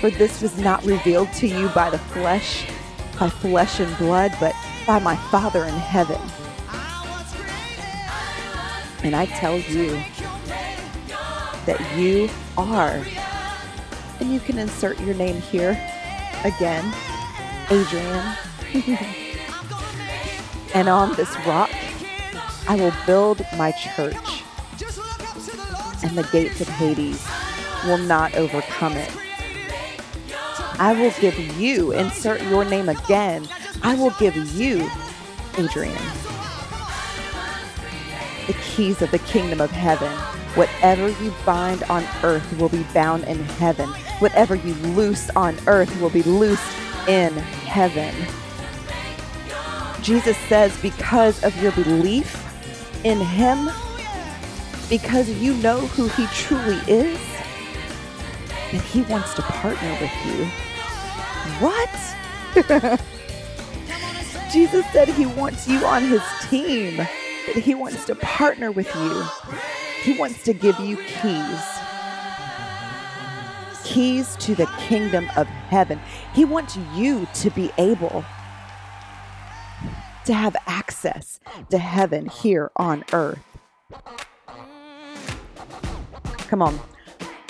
For 0.00 0.10
this 0.10 0.40
was 0.40 0.56
not 0.58 0.84
revealed 0.84 1.32
to 1.34 1.48
you 1.48 1.68
by 1.70 1.90
the 1.90 1.98
flesh, 1.98 2.66
by 3.18 3.28
flesh 3.28 3.80
and 3.80 3.96
blood, 3.98 4.32
but 4.38 4.54
by 4.88 4.98
my 4.98 5.16
Father 5.30 5.64
in 5.64 5.74
heaven. 5.74 6.18
And 9.04 9.14
I 9.14 9.26
tell 9.26 9.58
you 9.58 9.90
that 11.66 11.78
you 11.94 12.30
are, 12.56 13.04
and 14.18 14.32
you 14.32 14.40
can 14.40 14.56
insert 14.56 14.98
your 15.00 15.14
name 15.14 15.42
here 15.42 15.72
again, 16.42 16.90
Adrian. 17.70 18.34
and 20.74 20.88
on 20.88 21.14
this 21.16 21.36
rock, 21.46 21.70
I 22.66 22.76
will 22.76 22.94
build 23.04 23.42
my 23.58 23.72
church, 23.72 24.42
and 26.02 26.16
the 26.16 26.26
gates 26.32 26.62
of 26.62 26.68
Hades 26.68 27.28
will 27.84 27.98
not 27.98 28.34
overcome 28.36 28.94
it. 28.94 29.14
I 30.78 30.94
will 30.98 31.12
give 31.20 31.38
you, 31.58 31.92
insert 31.92 32.42
your 32.44 32.64
name 32.64 32.88
again, 32.88 33.46
I 33.88 33.94
will 33.94 34.10
give 34.18 34.36
you, 34.36 34.86
Adrian, 35.56 35.96
the 38.46 38.52
keys 38.62 39.00
of 39.00 39.10
the 39.10 39.18
kingdom 39.20 39.62
of 39.62 39.70
heaven. 39.70 40.10
Whatever 40.56 41.08
you 41.08 41.32
bind 41.46 41.82
on 41.84 42.04
earth 42.22 42.46
will 42.58 42.68
be 42.68 42.82
bound 42.92 43.24
in 43.24 43.42
heaven. 43.42 43.88
Whatever 44.18 44.56
you 44.56 44.74
loose 44.74 45.30
on 45.30 45.56
earth 45.66 45.98
will 46.02 46.10
be 46.10 46.22
loosed 46.24 46.70
in 47.08 47.32
heaven. 47.32 48.14
Jesus 50.02 50.36
says, 50.36 50.76
because 50.82 51.42
of 51.42 51.56
your 51.62 51.72
belief 51.72 52.44
in 53.06 53.18
Him, 53.18 53.70
because 54.90 55.30
you 55.30 55.54
know 55.62 55.78
who 55.78 56.08
He 56.08 56.26
truly 56.26 56.76
is, 56.86 57.18
that 58.70 58.82
He 58.82 59.00
wants 59.04 59.32
to 59.32 59.40
partner 59.40 59.96
with 59.98 60.12
you. 60.26 60.44
What? 61.64 63.00
Jesus 64.50 64.84
said 64.92 65.08
He 65.08 65.26
wants 65.26 65.68
you 65.68 65.84
on 65.84 66.02
His 66.02 66.22
team, 66.48 66.96
that 66.96 67.62
He 67.62 67.74
wants 67.74 68.04
to 68.06 68.14
partner 68.16 68.70
with 68.70 68.92
you. 68.94 69.24
He 70.02 70.18
wants 70.18 70.42
to 70.44 70.52
give 70.52 70.78
you 70.80 70.96
keys. 70.96 71.64
Keys 73.84 74.36
to 74.36 74.54
the 74.54 74.66
kingdom 74.78 75.28
of 75.36 75.46
heaven. 75.46 76.00
He 76.34 76.44
wants 76.44 76.76
you 76.94 77.26
to 77.34 77.50
be 77.50 77.70
able 77.78 78.24
to 80.24 80.34
have 80.34 80.56
access 80.66 81.40
to 81.70 81.78
heaven 81.78 82.26
here 82.26 82.70
on 82.76 83.04
earth. 83.12 83.42
Come 86.48 86.62
on. 86.62 86.78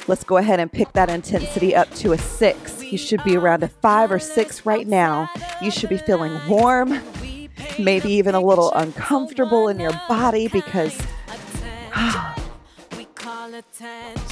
Let's 0.08 0.24
go 0.24 0.38
ahead 0.38 0.58
and 0.58 0.72
pick 0.72 0.94
that 0.94 1.10
intensity 1.10 1.76
up 1.76 1.90
to 1.96 2.12
a 2.12 2.18
six. 2.18 2.82
You 2.82 2.96
should 2.96 3.22
be 3.24 3.36
around 3.36 3.62
a 3.62 3.68
five 3.68 4.10
or 4.10 4.18
six 4.18 4.64
right 4.64 4.86
now. 4.86 5.28
You 5.60 5.70
should 5.70 5.90
be 5.90 5.98
feeling 5.98 6.40
warm, 6.48 6.98
maybe 7.78 8.10
even 8.12 8.34
a 8.34 8.40
little 8.40 8.72
uncomfortable 8.72 9.68
in 9.68 9.78
your 9.78 9.92
body 10.08 10.48
because 10.48 10.98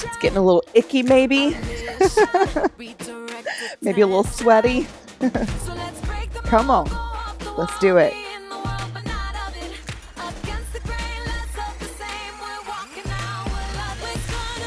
it's 0.03 0.17
getting 0.23 0.39
a 0.39 0.43
little 0.43 0.65
icky, 0.73 1.03
maybe. 1.03 1.51
maybe 3.83 4.01
a 4.01 4.07
little 4.07 4.25
sweaty. 4.25 4.87
Come 6.45 6.71
on, 6.71 6.91
let's 7.59 7.79
do 7.81 7.99
it. 7.99 8.15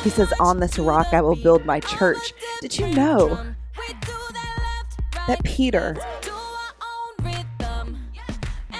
He 0.03 0.09
says, 0.09 0.31
On 0.39 0.59
this 0.59 0.79
rock 0.79 1.07
I 1.11 1.21
will 1.21 1.35
build 1.35 1.65
my 1.65 1.79
church. 1.79 2.33
Did 2.61 2.77
you 2.77 2.87
know 2.87 3.45
that 5.27 5.43
Peter 5.43 5.97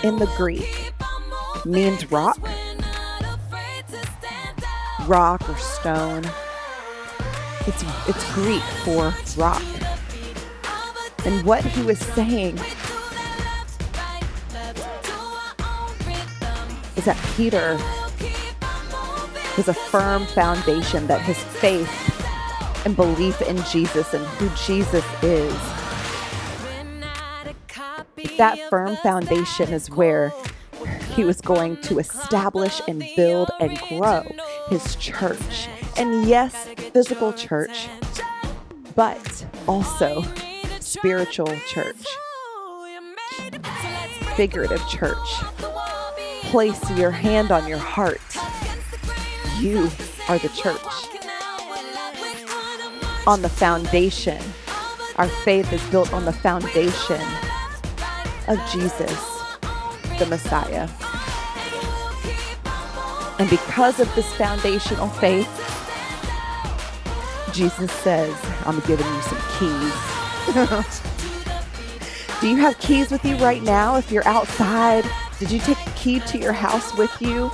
in 0.04 0.18
the 0.18 0.32
Greek 0.38 0.94
means 1.66 2.10
rock? 2.12 2.40
Rock 5.08 5.50
or 5.50 5.58
stone. 5.58 6.24
It's, 7.68 7.84
it's 8.08 8.34
Greek 8.34 8.64
for 8.84 9.14
rock. 9.38 9.62
And 11.26 11.46
what 11.46 11.66
he 11.66 11.84
was 11.84 12.00
saying 12.00 12.58
is 16.96 17.06
that 17.06 17.18
Peter 17.36 17.78
was 19.60 19.68
a 19.68 19.74
firm 19.74 20.26
foundation 20.28 21.06
that 21.08 21.20
his 21.20 21.38
faith 21.38 21.92
and 22.86 22.96
belief 22.96 23.42
in 23.42 23.62
Jesus 23.64 24.14
and 24.14 24.26
who 24.26 24.48
Jesus 24.56 25.04
is. 25.22 25.54
That 28.38 28.58
firm 28.70 28.96
foundation 29.04 29.74
is 29.74 29.92
where 29.92 30.32
he 31.14 31.26
was 31.26 31.42
going 31.42 31.76
to 31.82 32.00
establish 32.00 32.80
and 32.88 33.04
build 33.18 33.52
and 33.60 33.78
grow 33.90 34.24
his 34.70 34.96
church. 34.96 35.68
And 35.98 36.26
yes, 36.26 36.56
physical 36.94 37.34
church, 37.34 37.90
but 38.96 39.46
also 39.68 40.24
spiritual 40.80 41.54
church, 41.68 42.06
figurative 44.38 44.88
church. 44.88 45.18
Place 46.44 46.90
your 46.92 47.12
hand 47.12 47.52
on 47.52 47.68
your 47.68 47.78
heart 47.78 48.22
you 49.60 49.90
are 50.28 50.40
the 50.40 50.50
church. 50.50 50.82
On 53.28 53.42
the 53.42 53.50
foundation, 53.50 54.42
our 55.18 55.28
faith 55.28 55.72
is 55.74 55.84
built 55.90 56.14
on 56.14 56.26
the 56.26 56.34
foundation 56.34 57.22
of 58.48 58.60
Jesus, 58.72 59.44
the 60.18 60.26
Messiah. 60.30 60.88
And 63.38 63.50
because 63.50 64.00
of 64.00 64.14
this 64.16 64.32
foundational 64.36 65.10
faith, 65.10 65.48
Jesus 67.54 67.92
says, 67.92 68.36
I'm 68.66 68.80
giving 68.82 69.06
you 69.06 69.22
some 69.22 69.42
keys. 69.58 69.94
Do 72.42 72.50
you 72.50 72.58
have 72.58 72.80
keys 72.80 73.12
with 73.12 73.26
you 73.26 73.36
right 73.38 73.62
now? 73.62 73.98
If 73.98 74.12
you're 74.12 74.28
outside, 74.28 75.04
did 75.40 75.52
you 75.52 75.60
take 75.60 75.78
a 75.86 75.92
key 75.92 76.20
to 76.22 76.38
your 76.38 76.54
house 76.54 76.96
with 76.98 77.12
you? 77.22 77.52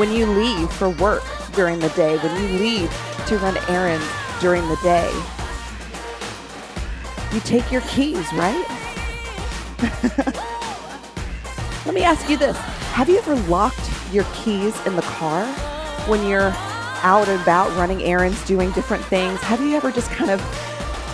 When 0.00 0.10
you 0.12 0.24
leave 0.24 0.72
for 0.72 0.88
work 0.88 1.22
during 1.52 1.78
the 1.78 1.90
day, 1.90 2.16
when 2.16 2.34
you 2.42 2.58
leave 2.58 2.90
to 3.26 3.36
run 3.36 3.54
errands 3.68 4.06
during 4.40 4.66
the 4.66 4.76
day. 4.76 5.12
You 7.34 7.40
take 7.40 7.70
your 7.70 7.82
keys, 7.82 8.32
right? 8.32 8.64
Let 11.84 11.94
me 11.94 12.02
ask 12.02 12.30
you 12.30 12.38
this 12.38 12.56
Have 12.94 13.10
you 13.10 13.18
ever 13.18 13.34
locked 13.34 13.90
your 14.10 14.24
keys 14.32 14.74
in 14.86 14.96
the 14.96 15.02
car 15.02 15.44
when 16.08 16.26
you're 16.26 16.52
out 17.02 17.28
and 17.28 17.38
about 17.42 17.70
running 17.76 18.02
errands, 18.02 18.42
doing 18.46 18.70
different 18.70 19.04
things? 19.04 19.38
Have 19.40 19.60
you 19.60 19.76
ever 19.76 19.92
just 19.92 20.10
kind 20.12 20.30
of 20.30 20.40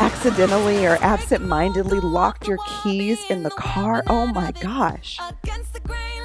accidentally 0.00 0.86
or 0.86 0.96
absent 1.00 1.44
mindedly 1.44 1.98
locked 1.98 2.46
your 2.46 2.58
keys 2.82 3.18
in 3.30 3.42
the 3.42 3.50
car? 3.50 4.04
Oh 4.06 4.26
my 4.26 4.52
gosh. 4.52 5.18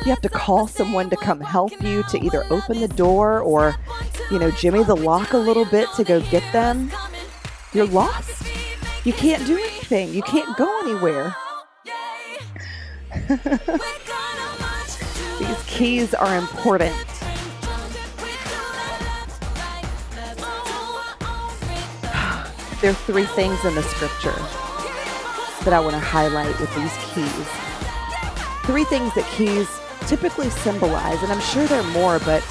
You 0.03 0.09
have 0.09 0.21
to 0.21 0.29
call 0.29 0.67
someone 0.67 1.11
to 1.11 1.15
come 1.15 1.39
help 1.39 1.79
you 1.79 2.01
to 2.09 2.19
either 2.19 2.43
open 2.49 2.81
the 2.81 2.87
door 2.87 3.39
or, 3.39 3.75
you 4.31 4.39
know, 4.39 4.49
jimmy 4.49 4.83
the 4.83 4.95
lock 4.95 5.33
a 5.33 5.37
little 5.37 5.65
bit 5.65 5.89
to 5.95 6.03
go 6.03 6.21
get 6.21 6.41
them. 6.51 6.91
You're 7.71 7.85
lost. 7.85 8.43
You 9.03 9.13
can't 9.13 9.45
do 9.45 9.53
anything. 9.53 10.11
You 10.11 10.23
can't 10.23 10.57
go 10.57 10.79
anywhere. 10.81 11.35
These 15.39 15.63
keys 15.67 16.15
are 16.15 16.35
important. 16.35 16.95
There 22.81 22.89
are 22.89 22.95
three 23.05 23.25
things 23.25 23.63
in 23.63 23.75
the 23.75 23.83
scripture 23.83 24.33
that 25.63 25.71
I 25.71 25.79
want 25.79 25.91
to 25.91 25.99
highlight 25.99 26.59
with 26.59 26.73
these 26.75 26.97
keys. 27.13 27.47
Three 28.65 28.85
things 28.85 29.13
that 29.13 29.25
keys 29.37 29.67
typically 30.11 30.49
symbolize, 30.49 31.23
and 31.23 31.31
I'm 31.31 31.39
sure 31.39 31.65
there 31.67 31.79
are 31.79 31.91
more, 31.91 32.19
but 32.19 32.43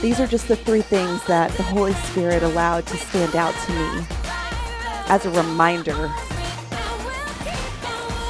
these 0.00 0.20
are 0.20 0.26
just 0.28 0.46
the 0.46 0.54
three 0.54 0.82
things 0.82 1.26
that 1.26 1.50
the 1.56 1.64
Holy 1.64 1.92
Spirit 1.92 2.44
allowed 2.44 2.86
to 2.86 2.96
stand 2.96 3.34
out 3.34 3.52
to 3.66 3.72
me 3.72 4.06
as 5.08 5.26
a 5.26 5.30
reminder 5.30 6.04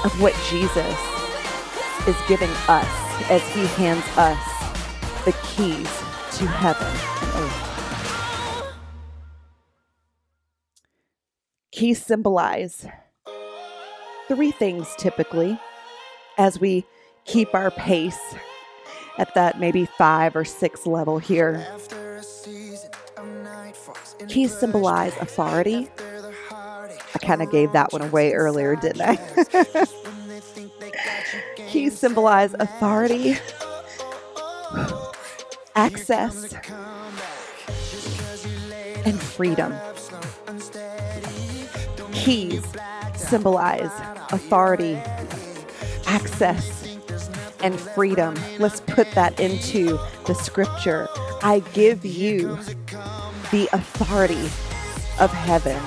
of 0.06 0.22
what 0.22 0.34
Jesus 0.48 0.96
is 2.08 2.16
giving 2.26 2.48
us 2.66 3.30
as 3.30 3.42
he 3.52 3.66
hands 3.76 4.04
us 4.16 4.42
the 5.26 5.32
keys 5.48 5.86
to 6.38 6.46
heaven 6.46 6.86
and 6.86 7.44
earth. 7.44 8.72
Keys 11.72 12.02
symbolize 12.02 12.86
three 14.28 14.50
things 14.50 14.88
typically 14.96 15.60
as 16.38 16.58
we 16.58 16.86
keep 17.26 17.54
our 17.54 17.70
pace 17.70 18.34
at 19.18 19.34
that 19.34 19.60
maybe 19.60 19.86
five 19.98 20.34
or 20.36 20.44
six 20.44 20.86
level 20.86 21.18
here. 21.18 21.66
Keys 24.28 24.56
symbolize 24.56 25.16
authority. 25.18 25.88
I 26.50 27.18
kind 27.20 27.42
of 27.42 27.50
gave 27.50 27.72
that 27.72 27.92
one 27.92 28.02
away 28.02 28.32
earlier, 28.32 28.76
didn't 28.76 29.02
I? 29.02 29.86
Keys 31.68 31.98
symbolize 31.98 32.54
authority, 32.54 33.36
access, 35.74 36.54
and 39.04 39.20
freedom. 39.20 39.74
Keys 42.12 42.62
symbolize 43.14 43.90
authority, 44.32 44.94
access, 46.06 46.77
and 47.62 47.78
freedom. 47.78 48.34
Let's 48.58 48.80
put 48.80 49.10
that 49.12 49.38
into 49.40 49.98
the 50.26 50.34
scripture. 50.34 51.08
I 51.42 51.62
give 51.72 52.04
you 52.04 52.58
the 53.50 53.68
authority 53.72 54.48
of 55.18 55.32
heaven. 55.32 55.80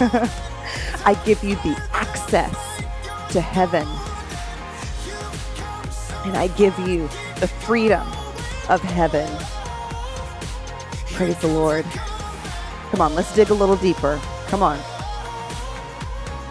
I 1.04 1.20
give 1.24 1.42
you 1.42 1.56
the 1.56 1.80
access 1.92 2.56
to 3.32 3.40
heaven. 3.40 3.86
And 6.24 6.36
I 6.36 6.48
give 6.56 6.78
you 6.80 7.08
the 7.40 7.48
freedom 7.48 8.06
of 8.68 8.80
heaven. 8.80 9.28
Praise 11.12 11.36
the 11.38 11.48
Lord. 11.48 11.84
Come 12.90 13.00
on, 13.00 13.14
let's 13.14 13.34
dig 13.34 13.50
a 13.50 13.54
little 13.54 13.76
deeper. 13.76 14.20
Come 14.46 14.62
on. 14.62 14.78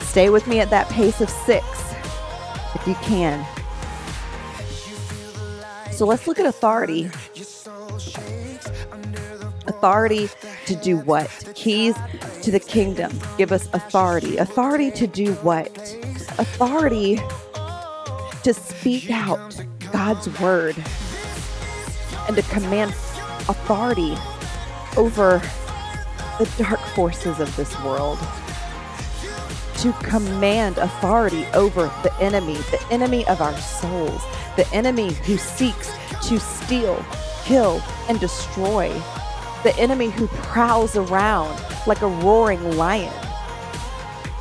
Stay 0.02 0.30
with 0.30 0.46
me 0.48 0.60
at 0.60 0.70
that 0.70 0.90
pace 0.90 1.22
of 1.22 1.30
six 1.30 1.66
if 2.76 2.88
you 2.88 2.96
can. 2.96 3.46
So 6.02 6.08
let's 6.08 6.26
look 6.26 6.40
at 6.40 6.48
authority. 6.48 7.12
Authority 9.68 10.30
to 10.66 10.76
do 10.76 10.98
what? 10.98 11.30
Keys 11.54 11.96
to 12.42 12.50
the 12.50 12.60
kingdom 12.60 13.12
give 13.38 13.52
us 13.52 13.70
authority. 13.72 14.38
Authority 14.38 14.90
to 14.90 15.06
do 15.06 15.34
what? 15.44 15.70
Authority 16.40 17.18
to 18.42 18.52
speak 18.52 19.12
out 19.12 19.56
God's 19.92 20.28
word 20.40 20.76
and 22.28 22.36
to 22.36 22.42
command 22.50 22.90
authority 23.48 24.18
over 24.98 25.40
the 26.40 26.52
dark 26.58 26.80
forces 26.96 27.40
of 27.40 27.56
this 27.56 27.80
world. 27.84 28.18
To 29.78 29.94
command 30.02 30.80
authority 30.80 31.46
over 31.54 31.92
the 32.02 32.12
enemy, 32.20 32.56
the 32.72 32.84
enemy 32.90 33.24
of 33.28 33.40
our 33.40 33.56
souls, 33.60 34.24
the 34.56 34.68
enemy 34.74 35.14
who 35.14 35.38
seeks 35.38 35.92
to 36.28 36.40
steal, 36.40 37.04
kill, 37.44 37.82
and 38.10 38.20
destroy, 38.20 38.90
the 39.64 39.76
enemy 39.78 40.10
who 40.10 40.28
prowls 40.28 40.96
around 40.96 41.60
like 41.88 42.02
a 42.02 42.08
roaring 42.08 42.78
lion 42.78 43.14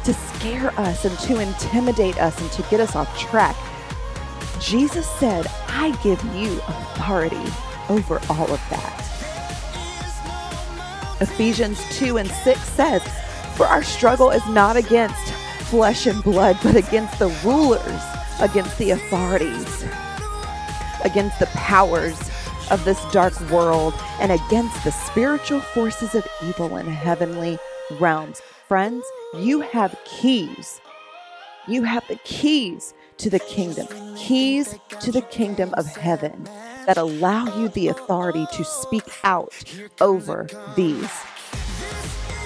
to 0.04 0.14
scare 0.14 0.70
us 0.78 1.04
and 1.04 1.18
to 1.20 1.40
intimidate 1.40 2.18
us 2.20 2.40
and 2.40 2.50
to 2.52 2.62
get 2.70 2.80
us 2.80 2.96
off 2.96 3.18
track. 3.18 3.56
Jesus 4.60 5.08
said, 5.18 5.46
I 5.68 5.96
give 6.02 6.22
you 6.34 6.60
authority 6.66 7.42
over 7.88 8.20
all 8.28 8.50
of 8.50 8.60
that. 8.70 8.96
Ephesians 11.20 11.82
2 11.98 12.16
and 12.16 12.30
6 12.30 12.60
says, 12.60 13.02
For 13.56 13.66
our 13.66 13.82
struggle 13.82 14.30
is 14.30 14.46
not 14.48 14.76
against 14.76 15.32
flesh 15.68 16.06
and 16.06 16.22
blood, 16.22 16.58
but 16.62 16.76
against 16.76 17.18
the 17.18 17.28
rulers, 17.44 18.02
against 18.40 18.78
the 18.78 18.90
authorities, 18.90 19.84
against 21.04 21.38
the 21.38 21.46
powers 21.54 22.18
of 22.70 22.84
this 22.84 23.02
dark 23.12 23.38
world, 23.50 23.94
and 24.20 24.32
against 24.32 24.82
the 24.84 24.92
spiritual 24.92 25.60
forces 25.60 26.14
of 26.14 26.26
evil 26.42 26.76
in 26.76 26.86
heavenly 26.86 27.58
realms. 27.98 28.40
Friends, 28.68 29.04
you 29.34 29.60
have 29.60 29.98
keys. 30.04 30.80
You 31.68 31.82
have 31.82 32.06
the 32.08 32.16
keys 32.24 32.94
to 33.18 33.28
the 33.28 33.38
kingdom, 33.40 33.86
keys 34.16 34.78
to 35.00 35.12
the 35.12 35.22
kingdom 35.22 35.74
of 35.74 35.86
heaven 35.86 36.44
that 36.86 36.96
allow 36.96 37.44
you 37.58 37.68
the 37.68 37.88
authority 37.88 38.46
to 38.52 38.64
speak 38.64 39.04
out 39.24 39.52
over 40.00 40.48
these 40.74 41.10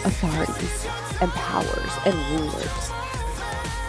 authorities 0.05 0.87
and 1.21 1.31
powers 1.33 1.93
and 2.05 2.41
rulers. 2.41 2.91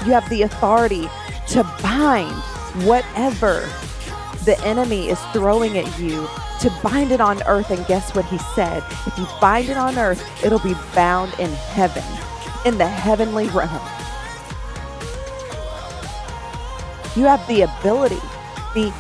You 0.05 0.11
have 0.11 0.29
the 0.29 0.43
authority 0.43 1.09
to 1.49 1.63
bind 1.81 2.35
whatever 2.85 3.69
the 4.45 4.59
enemy 4.63 5.09
is 5.09 5.19
throwing 5.33 5.77
at 5.77 5.99
you, 5.99 6.27
to 6.61 6.71
bind 6.83 7.11
it 7.11 7.21
on 7.21 7.41
earth. 7.47 7.71
And 7.71 7.85
guess 7.87 8.13
what 8.15 8.25
he 8.25 8.37
said? 8.55 8.83
If 9.05 9.17
you 9.17 9.27
bind 9.41 9.69
it 9.69 9.77
on 9.77 9.97
earth, 9.97 10.23
it'll 10.43 10.59
be 10.59 10.75
bound 10.93 11.33
in 11.39 11.49
heaven, 11.51 12.03
in 12.65 12.77
the 12.77 12.87
heavenly 12.87 13.47
realm. 13.49 13.71
You 17.15 17.23
have 17.25 17.47
the 17.47 17.61
ability, 17.61 18.19
the, 18.73 18.93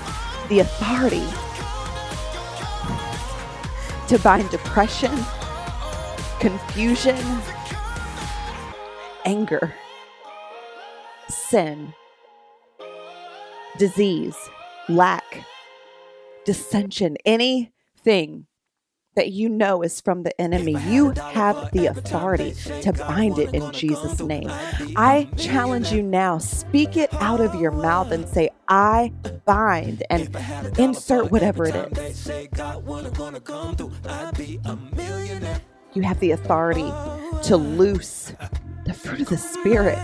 the 0.49 0.59
authority 0.59 1.25
to 4.07 4.19
bind 4.19 4.49
depression, 4.49 5.11
confusion, 6.39 7.17
anger, 9.25 9.73
sin, 11.27 11.93
disease, 13.77 14.37
lack, 14.89 15.43
dissension, 16.45 17.17
anything 17.25 18.45
that 19.15 19.31
you 19.31 19.47
know 19.47 19.81
is 19.81 20.01
from 20.01 20.23
the 20.23 20.41
enemy, 20.41 20.75
you 20.87 21.11
have 21.11 21.71
the 21.71 21.85
authority 21.85 22.53
to 22.81 22.91
bind 22.93 23.39
it 23.39 23.53
in 23.53 23.71
Jesus' 23.71 24.19
name. 24.19 24.49
I 24.97 25.29
challenge 25.37 25.91
you 25.91 26.03
now, 26.03 26.37
speak 26.37 26.97
it 26.97 27.13
out 27.15 27.39
of 27.39 27.55
your 27.55 27.71
mouth 27.71 28.11
and 28.11 28.27
say, 28.27 28.49
I 28.67 29.13
bind, 29.45 30.03
and 30.09 30.35
insert 30.77 31.31
whatever 31.31 31.65
it 31.65 31.75
is. 31.97 32.27
You 35.93 36.01
have 36.01 36.19
the 36.19 36.31
authority 36.31 36.91
to 37.43 37.55
loose 37.55 38.33
the 38.85 38.93
fruit 38.93 39.21
of 39.21 39.29
the 39.29 39.37
Spirit, 39.37 39.97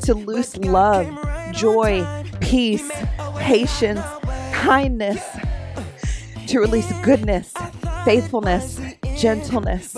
to 0.00 0.14
lose 0.14 0.56
love, 0.58 1.06
joy, 1.52 2.04
peace, 2.40 2.90
patience, 3.38 4.04
kindness 4.52 5.24
to 6.46 6.60
release 6.60 6.92
goodness, 7.02 7.52
faithfulness, 8.04 8.80
gentleness, 9.16 9.96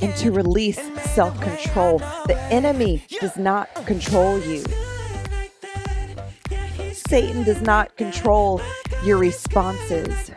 and 0.00 0.14
to 0.16 0.30
release 0.30 0.80
self 1.10 1.38
control. 1.40 1.98
The 2.26 2.38
enemy 2.50 3.04
does 3.20 3.36
not 3.36 3.74
control 3.86 4.38
you. 4.40 4.64
Satan 6.92 7.42
does 7.42 7.62
not 7.62 7.96
control 7.96 8.60
your 9.02 9.18
responses 9.18 10.30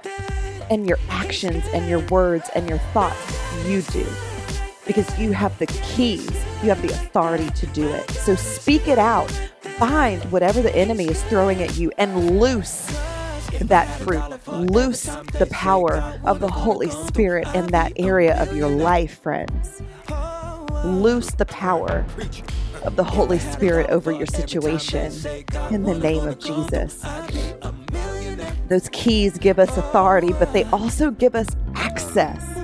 and 0.69 0.87
your 0.87 0.97
actions 1.09 1.63
and 1.73 1.87
your 1.87 1.99
words 2.07 2.49
and 2.55 2.67
your 2.67 2.79
thoughts. 2.93 3.67
You 3.67 3.81
do. 3.83 4.07
Because 4.91 5.17
you 5.17 5.31
have 5.31 5.57
the 5.57 5.67
keys, 5.67 6.29
you 6.61 6.67
have 6.67 6.81
the 6.81 6.89
authority 6.89 7.49
to 7.51 7.65
do 7.67 7.87
it. 7.87 8.11
So 8.11 8.35
speak 8.35 8.89
it 8.89 8.99
out. 8.99 9.31
Find 9.79 10.21
whatever 10.33 10.61
the 10.61 10.75
enemy 10.75 11.05
is 11.05 11.23
throwing 11.23 11.61
at 11.63 11.77
you 11.77 11.93
and 11.97 12.41
loose 12.41 12.87
that 13.61 13.87
fruit. 14.01 14.21
Loose 14.49 15.03
the 15.39 15.47
power 15.49 16.03
of 16.25 16.41
the 16.41 16.49
Holy 16.49 16.89
Spirit 16.89 17.47
in 17.55 17.67
that 17.67 17.93
area 17.95 18.37
of 18.41 18.53
your 18.53 18.67
life, 18.67 19.21
friends. 19.21 19.81
Loose 20.83 21.31
the 21.31 21.45
power 21.45 22.05
of 22.83 22.97
the 22.97 23.05
Holy 23.05 23.39
Spirit 23.39 23.89
over 23.91 24.11
your 24.11 24.27
situation 24.27 25.13
in 25.69 25.83
the 25.83 25.97
name 25.97 26.27
of 26.27 26.37
Jesus. 26.37 27.01
Those 28.67 28.89
keys 28.91 29.37
give 29.37 29.57
us 29.57 29.77
authority, 29.77 30.33
but 30.33 30.51
they 30.51 30.65
also 30.65 31.11
give 31.11 31.33
us 31.33 31.47
access. 31.75 32.60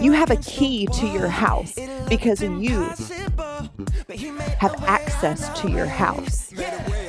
You 0.00 0.12
have 0.12 0.30
a 0.30 0.36
key 0.36 0.86
to 0.86 1.06
your 1.06 1.28
house 1.28 1.78
because 2.08 2.42
you 2.42 2.80
have 4.58 4.74
access 4.84 5.60
to 5.60 5.70
your 5.70 5.86
house. 5.86 6.52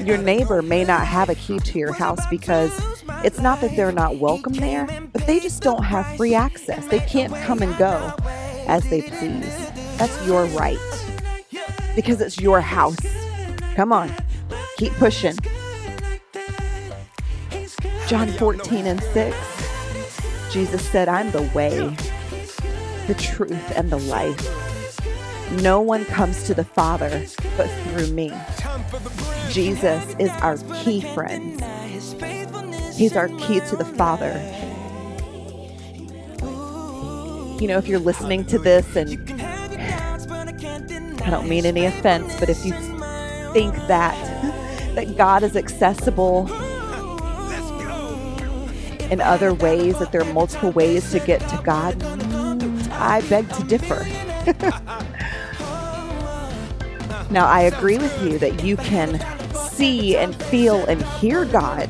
Your 0.04 0.18
neighbor 0.18 0.62
may 0.62 0.84
not 0.84 1.08
have 1.08 1.30
a 1.30 1.36
key 1.36 1.60
to 1.60 1.80
your 1.80 1.94
house 1.94 2.20
because 2.30 2.78
it's 3.24 3.40
not 3.40 3.62
that 3.62 3.76
they're 3.76 3.94
not 3.94 4.18
welcome 4.18 4.54
there, 4.54 4.88
but 5.14 5.26
they 5.26 5.40
just 5.40 5.62
don't 5.64 5.84
have 5.84 6.18
free 6.18 6.34
access. 6.34 6.86
They 6.88 7.00
can't 7.00 7.34
come 7.46 7.62
and 7.62 7.78
go 7.78 8.14
as 8.68 8.84
they 8.90 9.02
please. 9.04 9.72
That's 9.98 10.28
your 10.28 10.46
right 10.48 10.80
because 11.96 12.20
it's 12.20 12.40
your 12.40 12.60
house. 12.60 12.98
Come 13.76 13.94
on, 13.94 14.14
keep 14.78 14.92
pushing. 14.94 15.38
John 18.08 18.28
14 18.34 18.86
and 18.86 19.02
6, 19.02 19.38
Jesus 20.52 20.86
said, 20.90 21.08
I'm 21.08 21.32
the 21.32 21.44
way, 21.56 21.96
the 23.08 23.16
truth, 23.16 23.72
and 23.76 23.90
the 23.90 24.00
life. 24.00 24.40
No 25.62 25.82
one 25.82 26.06
comes 26.06 26.44
to 26.44 26.54
the 26.54 26.64
Father 26.64 27.26
but 27.58 27.70
through 27.84 28.08
me. 28.08 28.32
Jesus 29.50 30.16
is 30.18 30.30
our 30.42 30.58
key, 30.84 31.02
friends. 31.14 31.62
He's 32.98 33.16
our 33.16 33.28
key 33.28 33.60
to 33.60 33.76
the 33.76 33.86
Father. 33.98 34.32
You 37.60 37.68
know, 37.68 37.78
if 37.78 37.88
you're 37.88 38.00
listening 38.00 38.46
to 38.46 38.58
this 38.58 38.96
and 38.96 39.30
I 41.22 41.30
don't 41.30 41.50
mean 41.50 41.66
any 41.66 41.86
offense, 41.86 42.36
but 42.40 42.50
if 42.50 42.66
you 42.66 42.74
think 43.54 43.76
that 43.88 44.16
that 44.96 45.16
God 45.18 45.44
is 45.44 45.56
accessible 45.56 46.48
in 49.12 49.22
other 49.22 49.54
ways, 49.54 50.00
that 50.00 50.12
there 50.12 50.22
are 50.22 50.34
multiple 50.34 50.72
ways 50.72 51.12
to 51.12 51.20
get 51.20 51.40
to 51.50 51.62
God, 51.64 52.02
I 53.02 53.22
beg 53.22 53.50
to 53.50 53.64
differ. 53.64 54.06
now, 57.32 57.48
I 57.48 57.62
agree 57.62 57.98
with 57.98 58.24
you 58.24 58.38
that 58.40 58.64
you 58.64 58.78
can 58.78 59.20
see 59.56 60.18
and 60.18 60.36
feel 60.36 60.86
and 60.86 61.02
hear 61.04 61.46
God 61.46 61.90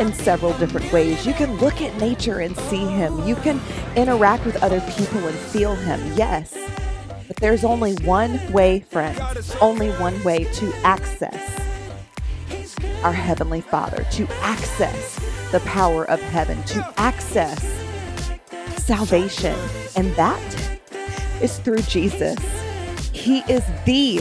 in 0.00 0.12
several 0.14 0.54
different 0.54 0.90
ways. 0.92 1.26
You 1.26 1.34
can 1.34 1.56
look 1.58 1.82
at 1.82 1.94
nature 2.00 2.40
and 2.40 2.56
see 2.56 2.86
Him. 2.86 3.26
You 3.26 3.36
can 3.36 3.60
interact 3.96 4.46
with 4.46 4.62
other 4.62 4.80
people 4.92 5.26
and 5.26 5.36
feel 5.36 5.74
Him. 5.74 6.00
Yes. 6.16 6.56
But 7.28 7.36
there's 7.36 7.62
only 7.62 7.92
one 8.04 8.40
way, 8.52 8.80
friends, 8.80 9.20
only 9.60 9.90
one 9.92 10.20
way 10.24 10.44
to 10.44 10.74
access 10.84 11.58
our 13.04 13.12
Heavenly 13.12 13.60
Father, 13.60 14.04
to 14.12 14.26
access 14.40 15.18
the 15.52 15.60
power 15.60 16.08
of 16.10 16.20
heaven, 16.20 16.62
to 16.64 16.92
access 16.96 17.79
salvation, 18.90 19.56
and 19.94 20.12
that 20.16 20.42
is 21.40 21.60
through 21.60 21.80
Jesus. 21.82 22.36
He 23.12 23.38
is 23.42 23.62
the 23.86 24.20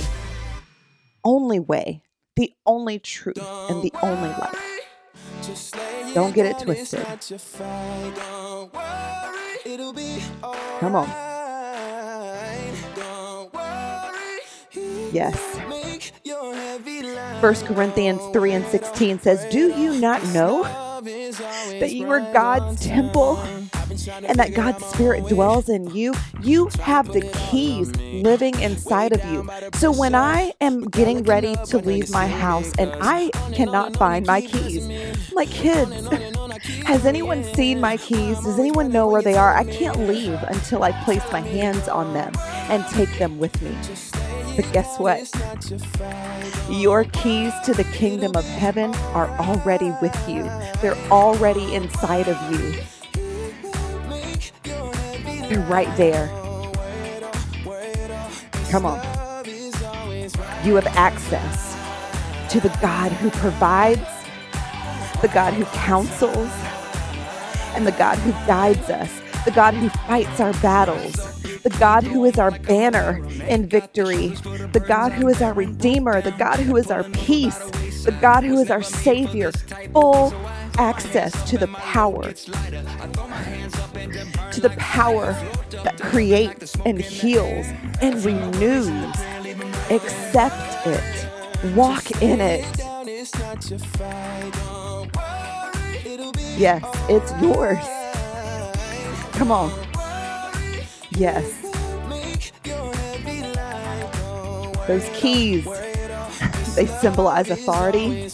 only 1.23 1.60
way, 1.60 2.03
the 2.36 2.53
only 2.67 2.99
truth, 2.99 3.39
and 3.41 3.82
the 3.82 3.91
only 4.03 4.29
life. 4.29 6.13
Don't 6.13 6.36
get 6.36 6.45
it 6.45 6.60
twisted. 6.60 7.03
Come 10.79 10.95
on. 10.95 11.08
Yes. 15.12 15.36
1 17.41 17.55
Corinthians 17.65 18.21
3 18.34 18.51
and 18.51 18.65
16 18.67 19.19
says, 19.19 19.51
Do 19.51 19.73
you 19.82 19.99
not 19.99 20.23
know 20.27 20.88
that 21.01 21.91
you 21.93 22.09
are 22.09 22.19
God's 22.33 22.85
temple 22.85 23.38
and 23.38 24.38
that 24.38 24.53
God's 24.53 24.83
Spirit 24.85 25.27
dwells 25.27 25.69
in 25.69 25.89
you? 25.91 26.13
You 26.41 26.69
have 26.81 27.07
the 27.07 27.21
keys 27.49 27.95
living 27.95 28.59
inside 28.59 29.13
of 29.13 29.23
you. 29.31 29.47
So 29.75 29.91
when 29.91 30.13
I 30.13 30.51
am 30.59 30.83
getting 30.85 31.23
ready 31.23 31.55
to 31.67 31.77
leave 31.77 32.09
my 32.12 32.27
house 32.27 32.73
and 32.77 32.91
I 32.99 33.29
cannot 33.53 33.95
find 33.95 34.25
my 34.25 34.41
keys, 34.41 34.88
my 35.33 35.45
kids, 35.45 36.07
has 36.85 37.05
anyone 37.05 37.43
seen 37.43 37.79
my 37.79 37.95
keys? 37.97 38.38
Does 38.41 38.59
anyone 38.59 38.91
know 38.91 39.07
where 39.07 39.21
they 39.21 39.35
are? 39.35 39.55
I 39.55 39.63
can't 39.63 39.99
leave 39.99 40.41
until 40.43 40.83
I 40.83 40.91
place 41.03 41.23
my 41.31 41.41
hands 41.41 41.88
on 41.88 42.13
them 42.13 42.33
and 42.69 42.85
take 42.88 43.17
them 43.17 43.39
with 43.39 43.62
me. 43.62 44.28
But 44.60 44.74
guess 44.74 45.00
what? 45.00 45.32
Your 46.69 47.06
keys 47.06 47.54
to 47.63 47.74
the 47.74 47.86
kingdom 47.93 48.36
of 48.36 48.43
heaven 48.43 48.93
are 49.13 49.30
already 49.39 49.93
with 50.02 50.13
you, 50.28 50.43
they're 50.82 50.98
already 51.10 51.74
inside 51.74 52.28
of 52.28 52.38
you. 52.52 52.74
They're 55.48 55.62
right 55.62 55.88
there. 55.95 56.28
Come 58.69 58.86
on. 58.86 59.00
You 60.65 60.76
have 60.76 60.88
access 60.88 61.78
to 62.52 62.60
the 62.60 62.78
God 62.82 63.13
who 63.13 63.30
provides, 63.30 64.02
the 65.22 65.30
God 65.30 65.54
who 65.54 65.63
counsels, 65.67 66.52
and 67.76 67.88
the 67.88 67.93
God 67.93 68.17
who 68.17 68.34
guides 68.45 68.89
us, 68.89 69.22
the 69.45 69.52
God 69.52 69.74
who 69.74 69.88
fights 69.88 70.41
our 70.41 70.52
battles, 70.56 71.38
the 71.63 71.69
God 71.80 72.04
who 72.04 72.26
is 72.26 72.38
our 72.38 72.52
banner 72.52 73.26
in 73.48 73.67
victory, 73.67 74.28
the 74.74 74.84
God 74.86 75.12
who 75.12 75.28
is 75.28 75.41
our 75.41 75.54
Redeemer, 75.54 76.22
the 76.22 76.32
God 76.32 76.60
who 76.60 76.76
is 76.78 76.89
our 76.89 77.04
peace, 77.04 77.58
the 78.06 78.17
God 78.22 78.43
who 78.43 78.60
is 78.60 78.69
our 78.69 78.84
Savior, 78.84 79.52
full 79.93 80.34
access 80.78 81.50
to 81.50 81.58
the 81.58 81.67
power, 81.67 82.32
to 82.32 82.52
the 84.62 84.74
power 84.78 85.34
that 85.84 86.00
creates 86.00 86.76
and 86.86 87.02
heals 87.02 87.67
and 88.02 88.24
renews. 88.24 88.89
Accept 89.89 90.88
it, 90.88 91.76
walk 91.76 92.10
in 92.22 92.39
it. 92.39 92.65
Yes, 96.58 96.84
it's 97.10 97.32
yours. 97.41 97.80
Come 99.34 99.52
on. 99.52 99.88
Yes. 101.19 101.51
Those 104.88 105.10
keys, 105.13 105.65
they 106.75 106.86
symbolize 106.86 107.49
authority, 107.49 108.29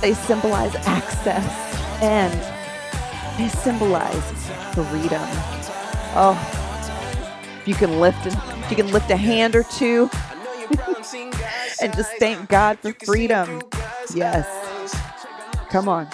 they 0.00 0.14
symbolize 0.14 0.72
access, 0.86 1.44
and 2.00 2.32
they 3.40 3.48
symbolize 3.48 4.22
freedom. 4.72 5.20
Oh, 6.14 6.38
if 7.60 7.66
you 7.66 7.74
can 7.74 7.98
lift 7.98 8.24
and 8.24 8.62
if 8.62 8.70
you 8.70 8.76
can 8.76 8.92
lift 8.92 9.10
a 9.10 9.16
hand 9.16 9.56
or 9.56 9.64
two 9.64 10.08
and 11.82 11.92
just 11.92 12.12
thank 12.20 12.48
God 12.48 12.78
for 12.78 12.92
freedom. 13.04 13.62
Yes. 14.14 14.46
Come 15.70 15.88
on. 15.88 16.08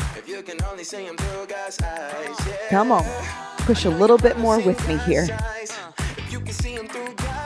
Come 2.70 2.92
on. 2.92 3.43
Push 3.64 3.85
a 3.85 3.90
little 3.90 4.18
bit 4.18 4.38
more 4.38 4.61
with 4.61 4.87
me 4.88 4.98
here. 4.98 5.27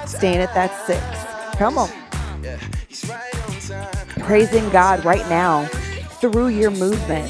Staying 0.07 0.39
at 0.39 0.53
that 0.55 0.73
six. 0.87 1.03
Come 1.59 1.79
on. 1.79 1.91
Praising 4.21 4.69
God 4.71 5.05
right 5.05 5.29
now 5.29 5.65
through 6.21 6.49
your 6.49 6.71
movement 6.71 7.29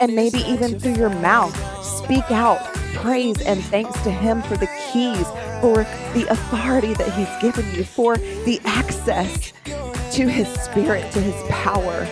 and 0.00 0.14
maybe 0.14 0.38
even 0.38 0.78
through 0.80 0.94
your 0.94 1.10
mouth. 1.10 1.54
Speak 1.84 2.30
out 2.30 2.60
praise 3.00 3.40
and 3.42 3.62
thanks 3.64 4.00
to 4.02 4.10
Him 4.10 4.42
for 4.42 4.56
the 4.56 4.66
keys, 4.92 5.26
for 5.60 5.84
the 6.14 6.26
authority 6.28 6.94
that 6.94 7.12
He's 7.12 7.42
given 7.42 7.74
you, 7.74 7.84
for 7.84 8.16
the 8.16 8.60
access 8.64 9.52
to 10.12 10.28
His 10.28 10.48
Spirit, 10.48 11.10
to 11.12 11.20
His 11.20 11.34
power, 11.48 12.06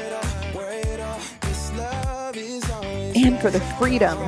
and 3.14 3.38
for 3.40 3.50
the 3.50 3.60
freedom, 3.78 4.18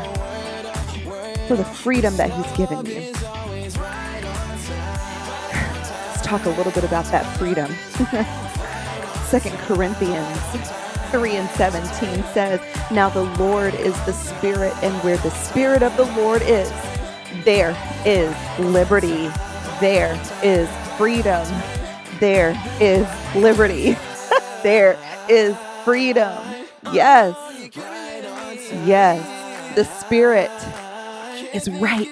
for 1.51 1.57
the 1.57 1.65
freedom 1.65 2.17
that 2.17 2.31
He's 2.31 2.57
given 2.57 2.87
you. 2.87 3.01
Let's 5.81 6.23
talk 6.23 6.47
a 6.47 6.51
little 6.51 6.71
bit 6.71 6.85
about 6.85 7.07
that 7.07 7.25
freedom. 7.39 7.67
Second 9.27 9.59
Corinthians 9.59 10.39
3 11.11 11.33
and 11.35 11.51
17 11.51 12.23
says, 12.33 12.61
Now 12.93 13.09
the 13.09 13.25
Lord 13.43 13.75
is 13.75 14.01
the 14.07 14.13
Spirit, 14.13 14.73
and 14.85 14.95
where 15.03 15.17
the 15.17 15.31
Spirit 15.31 15.83
of 15.83 15.97
the 15.97 16.05
Lord 16.17 16.43
is, 16.43 16.71
there 17.45 17.77
is 18.07 18.33
liberty, 18.61 19.29
there 19.81 20.23
is 20.45 20.69
freedom, 20.97 21.45
there 22.21 22.57
is 22.81 23.09
liberty, 23.35 23.97
there 24.63 24.97
is 25.29 25.57
freedom. 25.85 26.39
Yes, 26.93 27.35
yes, 28.87 29.75
the 29.75 29.85
Spirit 29.85 30.53
is 31.55 31.69
right 31.69 32.09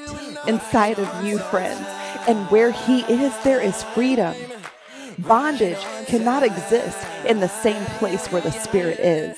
inside 0.46 0.98
of 0.98 1.24
you, 1.24 1.38
friends. 1.38 1.86
And 2.26 2.50
where 2.50 2.70
He 2.70 3.00
is, 3.02 3.36
there 3.42 3.60
is 3.60 3.82
freedom. 3.82 4.34
Bondage 5.18 5.78
cannot 6.06 6.42
exist 6.42 6.98
in 7.26 7.40
the 7.40 7.48
same 7.48 7.84
place 7.98 8.30
where 8.30 8.42
the 8.42 8.52
Spirit 8.52 8.98
is. 9.00 9.36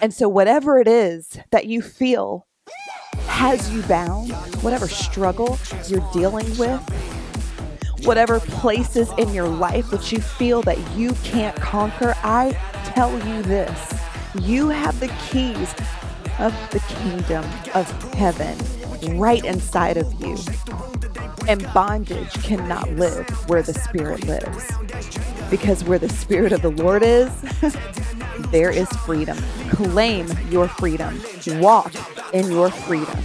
And 0.00 0.12
so, 0.12 0.28
whatever 0.28 0.78
it 0.78 0.88
is 0.88 1.38
that 1.50 1.66
you 1.66 1.82
feel 1.82 2.46
has 3.26 3.70
you 3.72 3.82
bound, 3.82 4.32
whatever 4.62 4.88
struggle 4.88 5.58
you're 5.88 6.08
dealing 6.12 6.46
with, 6.56 6.80
whatever 8.04 8.40
places 8.40 9.10
in 9.18 9.32
your 9.34 9.48
life 9.48 9.90
that 9.90 10.12
you 10.12 10.20
feel 10.20 10.62
that 10.62 10.78
you 10.96 11.12
can't 11.24 11.56
conquer, 11.56 12.14
I 12.22 12.52
tell 12.84 13.12
you 13.26 13.42
this 13.42 13.94
you 14.42 14.68
have 14.68 14.98
the 15.00 15.08
keys 15.28 15.74
of 16.38 16.54
the 16.70 16.80
kingdom 16.88 17.44
of 17.74 18.14
heaven 18.14 18.56
right 19.14 19.44
inside 19.44 19.96
of 19.96 20.12
you. 20.20 20.36
And 21.48 21.62
bondage 21.72 22.32
cannot 22.42 22.90
live 22.92 23.28
where 23.48 23.62
the 23.62 23.74
Spirit 23.74 24.26
lives. 24.26 24.70
Because 25.50 25.84
where 25.84 25.98
the 25.98 26.08
Spirit 26.08 26.52
of 26.52 26.62
the 26.62 26.70
Lord 26.70 27.02
is, 27.02 27.30
there 28.50 28.70
is 28.70 28.88
freedom. 29.04 29.38
Claim 29.70 30.28
your 30.50 30.68
freedom. 30.68 31.20
Walk 31.60 31.92
in 32.32 32.50
your 32.50 32.70
freedom. 32.70 33.18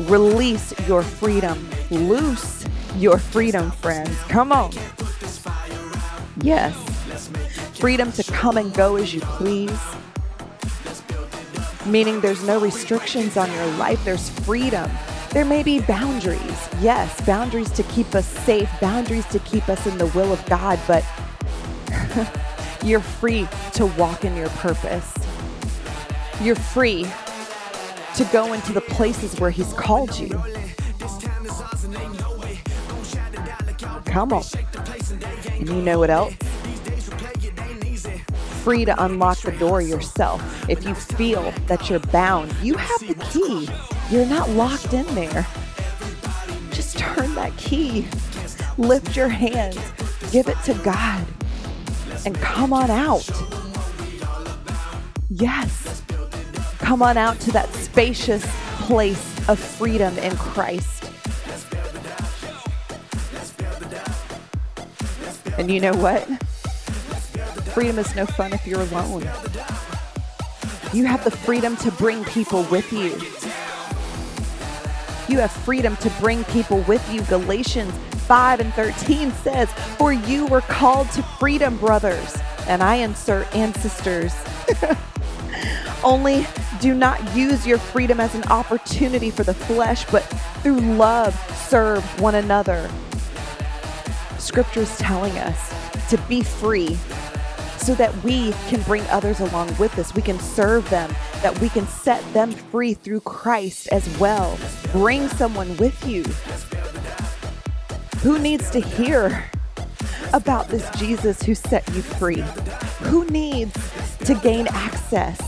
Release 0.00 0.74
your 0.86 1.02
freedom. 1.02 1.68
Loose 1.90 2.64
your 2.96 3.18
freedom, 3.18 3.70
friends. 3.70 4.16
Come 4.28 4.52
on. 4.52 4.72
Yes. 6.42 6.74
Freedom 7.78 8.12
to 8.12 8.24
come 8.24 8.56
and 8.56 8.72
go 8.74 8.96
as 8.96 9.14
you 9.14 9.20
please. 9.20 9.78
Meaning 11.86 12.20
there's 12.20 12.42
no 12.44 12.58
restrictions 12.58 13.36
on 13.36 13.52
your 13.52 13.66
life, 13.76 14.02
there's 14.04 14.30
freedom. 14.30 14.90
There 15.32 15.44
may 15.44 15.62
be 15.62 15.80
boundaries, 15.80 16.68
yes, 16.80 17.20
boundaries 17.26 17.70
to 17.72 17.82
keep 17.84 18.14
us 18.14 18.26
safe, 18.26 18.70
boundaries 18.80 19.26
to 19.26 19.38
keep 19.40 19.68
us 19.68 19.86
in 19.86 19.98
the 19.98 20.06
will 20.06 20.32
of 20.32 20.44
God, 20.46 20.78
but 20.86 21.04
you're 22.84 23.00
free 23.00 23.48
to 23.74 23.86
walk 23.98 24.24
in 24.24 24.36
your 24.36 24.48
purpose. 24.50 25.12
You're 26.40 26.56
free 26.56 27.06
to 28.16 28.24
go 28.32 28.52
into 28.52 28.72
the 28.72 28.80
places 28.80 29.38
where 29.40 29.50
He's 29.50 29.72
called 29.74 30.18
you. 30.18 30.28
Come 34.06 34.32
on. 34.32 34.44
And 35.58 35.68
you 35.68 35.82
know 35.82 35.98
what 35.98 36.10
else? 36.10 36.34
Free 38.64 38.86
to 38.86 39.04
unlock 39.04 39.36
the 39.40 39.52
door 39.52 39.82
yourself. 39.82 40.40
If 40.70 40.84
you 40.84 40.94
feel 40.94 41.52
that 41.66 41.90
you're 41.90 41.98
bound, 41.98 42.50
you 42.62 42.72
have 42.78 43.00
the 43.06 43.14
key. 43.30 43.68
You're 44.10 44.24
not 44.24 44.48
locked 44.48 44.94
in 44.94 45.04
there. 45.14 45.46
Just 46.70 46.96
turn 46.96 47.34
that 47.34 47.54
key, 47.58 48.06
lift 48.78 49.14
your 49.14 49.28
hands, 49.28 49.78
give 50.32 50.48
it 50.48 50.56
to 50.64 50.72
God, 50.82 51.26
and 52.24 52.34
come 52.36 52.72
on 52.72 52.90
out. 52.90 53.28
Yes, 55.28 56.02
come 56.78 57.02
on 57.02 57.18
out 57.18 57.38
to 57.40 57.52
that 57.52 57.70
spacious 57.74 58.46
place 58.78 59.46
of 59.46 59.58
freedom 59.58 60.16
in 60.16 60.34
Christ. 60.36 61.10
And 65.58 65.70
you 65.70 65.80
know 65.80 65.92
what? 65.92 66.26
Freedom 67.74 67.98
is 67.98 68.14
no 68.14 68.24
fun 68.24 68.52
if 68.52 68.64
you're 68.68 68.82
alone. 68.82 69.28
You 70.92 71.06
have 71.06 71.24
the 71.24 71.32
freedom 71.32 71.76
to 71.78 71.90
bring 71.90 72.24
people 72.26 72.62
with 72.70 72.92
you. 72.92 73.18
You 75.26 75.40
have 75.40 75.50
freedom 75.50 75.96
to 75.96 76.10
bring 76.20 76.44
people 76.44 76.82
with 76.82 77.04
you. 77.12 77.22
Galatians 77.22 77.92
5 78.28 78.60
and 78.60 78.72
13 78.74 79.32
says, 79.32 79.72
For 79.98 80.12
you 80.12 80.46
were 80.46 80.60
called 80.60 81.10
to 81.12 81.22
freedom, 81.24 81.76
brothers. 81.78 82.38
And 82.68 82.80
I 82.80 82.94
insert 82.94 83.52
and 83.56 83.74
sisters. 83.78 84.32
Only 86.04 86.46
do 86.80 86.94
not 86.94 87.34
use 87.34 87.66
your 87.66 87.78
freedom 87.78 88.20
as 88.20 88.36
an 88.36 88.44
opportunity 88.44 89.32
for 89.32 89.42
the 89.42 89.54
flesh, 89.54 90.04
but 90.12 90.20
through 90.62 90.78
love 90.78 91.34
serve 91.68 92.04
one 92.20 92.36
another. 92.36 92.88
Scripture 94.38 94.82
is 94.82 94.96
telling 94.98 95.36
us 95.38 95.74
to 96.08 96.18
be 96.28 96.40
free 96.44 96.96
so 97.84 97.94
that 97.96 98.14
we 98.24 98.52
can 98.68 98.80
bring 98.82 99.02
others 99.08 99.40
along 99.40 99.76
with 99.76 99.98
us. 99.98 100.14
We 100.14 100.22
can 100.22 100.38
serve 100.40 100.88
them, 100.88 101.14
that 101.42 101.58
we 101.60 101.68
can 101.68 101.86
set 101.86 102.24
them 102.32 102.50
free 102.50 102.94
through 102.94 103.20
Christ 103.20 103.88
as 103.88 104.08
well. 104.18 104.58
Bring 104.90 105.28
someone 105.28 105.76
with 105.76 106.06
you. 106.06 106.24
Who 108.20 108.38
needs 108.38 108.70
to 108.70 108.80
hear 108.80 109.50
about 110.32 110.68
this 110.68 110.88
Jesus 110.98 111.42
who 111.42 111.54
set 111.54 111.86
you 111.94 112.00
free? 112.00 112.42
Who 113.10 113.26
needs 113.26 113.74
to 114.20 114.34
gain 114.36 114.66
access, 114.68 115.38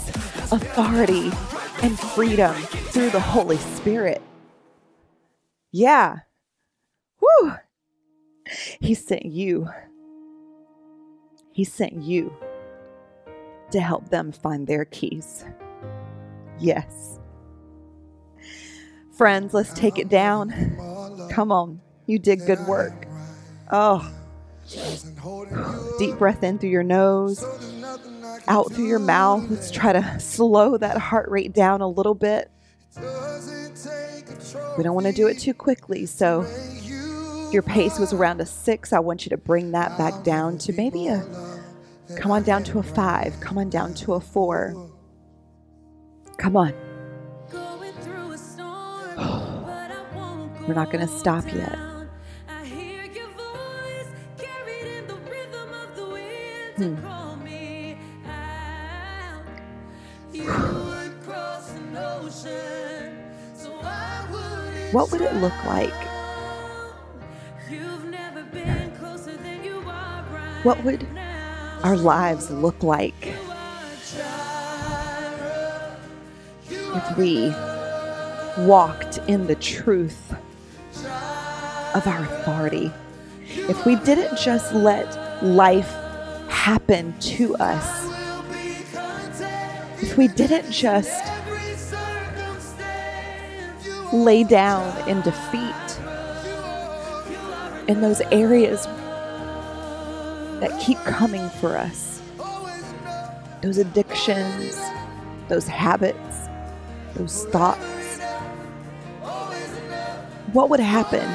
authority, 0.52 1.32
and 1.82 1.98
freedom 1.98 2.54
through 2.54 3.10
the 3.10 3.20
Holy 3.20 3.56
Spirit? 3.56 4.20
Yeah. 5.72 6.18
Woo! 7.18 7.54
He 8.78 8.94
sent 8.94 9.24
you 9.24 9.70
he 11.56 11.64
sent 11.64 12.02
you 12.02 12.30
to 13.70 13.80
help 13.80 14.10
them 14.10 14.30
find 14.30 14.66
their 14.66 14.84
keys. 14.84 15.42
Yes. 16.58 17.18
Friends, 19.16 19.54
let's 19.54 19.72
take 19.72 19.98
it 19.98 20.10
down. 20.10 20.50
Come 21.30 21.50
on. 21.50 21.80
You 22.04 22.18
did 22.18 22.44
good 22.44 22.60
work. 22.66 23.06
Oh. 23.72 24.06
Deep 25.98 26.18
breath 26.18 26.42
in 26.42 26.58
through 26.58 26.68
your 26.68 26.82
nose, 26.82 27.42
out 28.48 28.70
through 28.70 28.88
your 28.88 28.98
mouth. 28.98 29.48
Let's 29.48 29.70
try 29.70 29.94
to 29.94 30.20
slow 30.20 30.76
that 30.76 30.98
heart 30.98 31.30
rate 31.30 31.54
down 31.54 31.80
a 31.80 31.88
little 31.88 32.14
bit. 32.14 32.50
We 34.76 34.84
don't 34.84 34.94
want 34.94 35.06
to 35.06 35.12
do 35.12 35.26
it 35.26 35.38
too 35.38 35.54
quickly. 35.54 36.04
So, 36.04 36.46
if 37.46 37.52
your 37.52 37.62
pace 37.62 37.98
was 37.98 38.12
around 38.12 38.40
a 38.40 38.46
six, 38.46 38.92
I 38.92 38.98
want 38.98 39.24
you 39.24 39.30
to 39.30 39.36
bring 39.36 39.72
that 39.72 39.96
back 39.96 40.24
down 40.24 40.58
to 40.58 40.72
maybe 40.72 41.08
a 41.08 41.24
Come 42.14 42.30
on 42.30 42.44
down 42.44 42.62
to 42.64 42.78
a 42.78 42.82
five. 42.82 43.38
Come 43.40 43.58
on 43.58 43.68
down 43.68 43.92
to 43.94 44.14
a 44.14 44.20
four. 44.20 44.90
Come 46.38 46.56
on. 46.56 46.72
We're 50.68 50.74
not 50.74 50.92
going 50.92 51.06
to 51.06 51.12
stop 51.12 51.44
yet. 51.52 51.76
Hmm. 56.76 56.94
What 64.92 65.10
would 65.10 65.20
it 65.20 65.34
look 65.36 65.64
like? 65.64 66.05
What 70.62 70.82
would 70.84 71.06
our 71.82 71.96
lives 71.96 72.50
look 72.50 72.82
like 72.82 73.34
if 76.68 77.16
we 77.16 77.50
walked 78.64 79.18
in 79.28 79.46
the 79.46 79.54
truth 79.56 80.34
of 81.94 82.06
our 82.06 82.22
authority. 82.22 82.90
If 83.44 83.84
we 83.84 83.96
didn't 83.96 84.38
just 84.38 84.72
let 84.72 85.44
life 85.44 85.90
happen 86.48 87.18
to 87.20 87.54
us. 87.56 88.06
If 90.02 90.16
we 90.16 90.28
didn't 90.28 90.70
just 90.70 91.24
lay 94.12 94.44
down 94.44 95.08
in 95.08 95.20
defeat 95.20 96.00
in 97.88 98.00
those 98.00 98.20
areas 98.32 98.86
that 100.60 100.80
keep 100.80 100.98
coming 100.98 101.48
for 101.60 101.76
us. 101.76 102.20
Those 103.62 103.78
addictions, 103.78 104.80
those 105.48 105.66
habits, 105.66 106.48
those 107.14 107.44
thoughts. 107.46 107.80
What 110.52 110.70
would 110.70 110.80
happen 110.80 111.28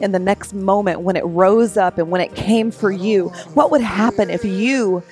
in 0.00 0.12
the 0.12 0.18
next 0.18 0.52
moment 0.52 1.00
when 1.00 1.16
it 1.16 1.24
rose 1.24 1.76
up 1.76 1.98
and 1.98 2.10
when 2.10 2.20
it 2.20 2.34
came 2.34 2.70
for 2.70 2.90
you? 2.90 3.28
What 3.54 3.70
would 3.70 3.80
happen 3.80 4.30
if 4.30 4.44
you 4.44 5.02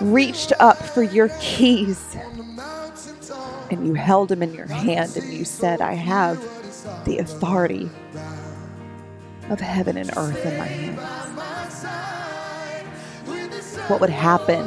reached 0.00 0.52
up 0.60 0.76
for 0.78 1.02
your 1.02 1.28
keys 1.40 2.16
and 3.70 3.86
you 3.86 3.94
held 3.94 4.28
them 4.28 4.42
in 4.42 4.54
your 4.54 4.66
hand 4.66 5.16
and 5.16 5.32
you 5.32 5.44
said, 5.44 5.80
I 5.80 5.94
have 5.94 6.38
the 7.04 7.18
authority 7.18 7.90
of 9.48 9.60
heaven 9.60 9.96
and 9.96 10.10
earth 10.16 10.44
in 10.46 10.58
my 10.58 10.66
hands? 10.66 11.29
What 13.90 14.00
would 14.00 14.08
happen 14.08 14.64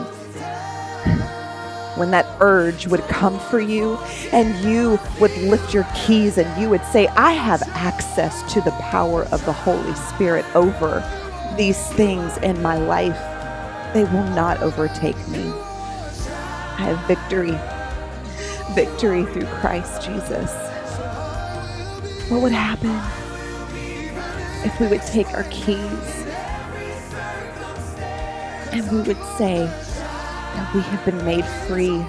when 1.97 2.11
that 2.11 2.25
urge 2.41 2.87
would 2.87 3.01
come 3.01 3.39
for 3.39 3.59
you 3.59 3.95
and 4.31 4.53
you 4.65 4.99
would 5.19 5.35
lift 5.37 5.73
your 5.73 5.87
keys 5.95 6.37
and 6.37 6.61
you 6.61 6.69
would 6.69 6.83
say, 6.85 7.07
I 7.07 7.31
have 7.31 7.61
access 7.69 8.41
to 8.53 8.61
the 8.61 8.71
power 8.71 9.23
of 9.25 9.45
the 9.45 9.53
Holy 9.53 9.93
Spirit 9.95 10.43
over 10.55 11.01
these 11.57 11.87
things 11.93 12.35
in 12.39 12.61
my 12.61 12.77
life. 12.77 13.17
They 13.93 14.03
will 14.03 14.27
not 14.35 14.61
overtake 14.61 15.17
me. 15.29 15.43
I 16.75 16.91
have 16.91 17.07
victory, 17.07 17.57
victory 18.75 19.23
through 19.31 19.45
Christ 19.59 20.01
Jesus. 20.01 20.51
What 22.29 22.41
would 22.41 22.51
happen 22.51 22.99
if 24.65 24.79
we 24.79 24.87
would 24.87 25.03
take 25.03 25.29
our 25.33 25.43
keys 25.43 26.22
and 28.73 28.91
we 28.91 28.97
would 29.01 29.23
say 29.37 29.65
that 29.67 30.73
we 30.73 30.81
have 30.81 31.05
been 31.05 31.23
made 31.23 31.45
free. 31.67 32.03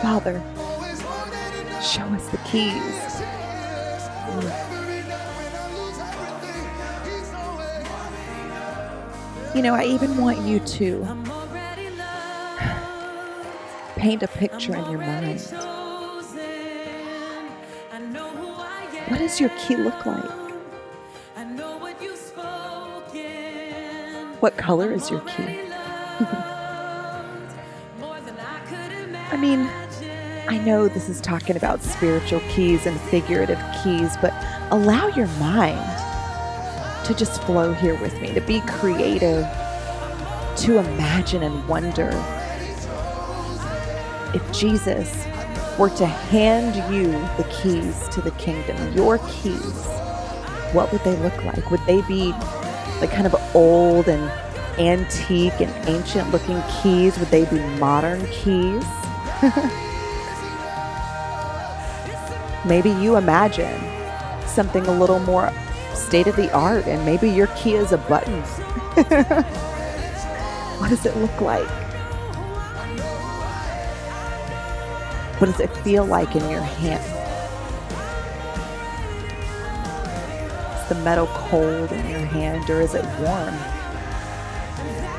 Father, 0.00 0.40
show 1.82 2.04
us 2.14 2.28
the 2.28 2.38
keys. 2.46 2.72
You 9.56 9.62
know, 9.62 9.74
I 9.74 9.86
even 9.86 10.18
want 10.18 10.38
you 10.42 10.60
to 10.60 11.04
paint 13.96 14.22
a 14.22 14.28
picture 14.28 14.76
in 14.76 14.88
your 14.88 15.00
mind 15.00 15.40
What 19.08 19.18
does 19.18 19.40
your 19.40 19.50
key 19.50 19.76
look 19.76 20.04
like? 20.04 20.30
What 24.40 24.56
color 24.56 24.92
is 24.92 25.10
your 25.10 25.20
key? 25.20 25.60
I 29.30 29.36
mean, 29.36 29.68
I 30.48 30.58
know 30.64 30.88
this 30.88 31.08
is 31.08 31.20
talking 31.20 31.56
about 31.56 31.82
spiritual 31.82 32.40
keys 32.50 32.86
and 32.86 33.00
figurative 33.02 33.58
keys, 33.82 34.16
but 34.22 34.32
allow 34.70 35.08
your 35.08 35.26
mind 35.38 35.78
to 37.06 37.14
just 37.14 37.42
flow 37.44 37.72
here 37.72 37.98
with 38.00 38.20
me, 38.20 38.32
to 38.34 38.40
be 38.42 38.60
creative, 38.62 39.46
to 40.58 40.78
imagine 40.78 41.42
and 41.42 41.66
wonder. 41.66 42.10
If 44.34 44.52
Jesus 44.52 45.24
were 45.78 45.90
to 45.90 46.06
hand 46.06 46.74
you 46.92 47.12
the 47.36 47.44
keys 47.62 48.08
to 48.08 48.20
the 48.20 48.32
kingdom, 48.32 48.92
your 48.94 49.18
keys, 49.28 49.86
what 50.72 50.90
would 50.92 51.02
they 51.04 51.16
look 51.16 51.44
like? 51.44 51.70
Would 51.70 51.84
they 51.86 52.02
be 52.02 52.32
like 53.00 53.10
kind 53.10 53.26
of 53.26 53.34
old 53.54 54.08
and 54.08 54.30
antique 54.78 55.60
and 55.60 55.70
ancient 55.88 56.30
looking 56.32 56.60
keys? 56.82 57.16
Would 57.18 57.28
they 57.28 57.44
be 57.44 57.60
modern 57.78 58.26
keys? 58.26 58.84
maybe 62.66 62.90
you 62.90 63.16
imagine 63.16 63.80
something 64.46 64.84
a 64.86 64.92
little 64.92 65.20
more 65.20 65.52
state 65.94 66.26
of 66.26 66.36
the 66.36 66.52
art, 66.52 66.86
and 66.86 67.04
maybe 67.04 67.30
your 67.30 67.46
key 67.48 67.74
is 67.74 67.92
a 67.92 67.98
button. 67.98 68.42
what 70.78 70.90
does 70.90 71.06
it 71.06 71.16
look 71.16 71.40
like? 71.40 71.87
What 75.38 75.46
does 75.52 75.60
it 75.60 75.70
feel 75.84 76.04
like 76.04 76.34
in 76.34 76.50
your 76.50 76.60
hand? 76.60 77.04
Is 80.82 80.88
the 80.88 80.96
metal 81.04 81.28
cold 81.28 81.92
in 81.92 82.10
your 82.10 82.18
hand 82.18 82.68
or 82.68 82.80
is 82.80 82.96
it 82.96 83.04
warm? 83.20 83.54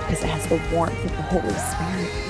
Because 0.02 0.22
it 0.22 0.28
has 0.28 0.46
the 0.48 0.60
warmth 0.76 1.06
of 1.06 1.12
the 1.12 1.22
Holy 1.22 1.54
Spirit. 1.54 2.30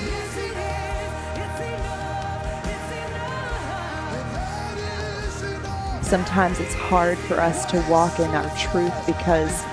Sometimes 6.04 6.60
it's 6.60 6.74
hard 6.74 7.18
for 7.18 7.40
us 7.40 7.66
to 7.72 7.84
walk 7.90 8.20
in 8.20 8.30
our 8.30 8.56
truth 8.56 8.94
because 9.04 9.64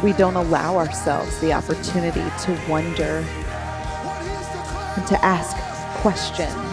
we 0.00 0.12
don't 0.12 0.36
allow 0.36 0.76
ourselves 0.76 1.40
the 1.40 1.52
opportunity 1.52 2.22
to 2.42 2.56
wonder 2.68 3.24
and 4.96 5.06
to 5.08 5.24
ask 5.24 5.56
questions. 6.02 6.69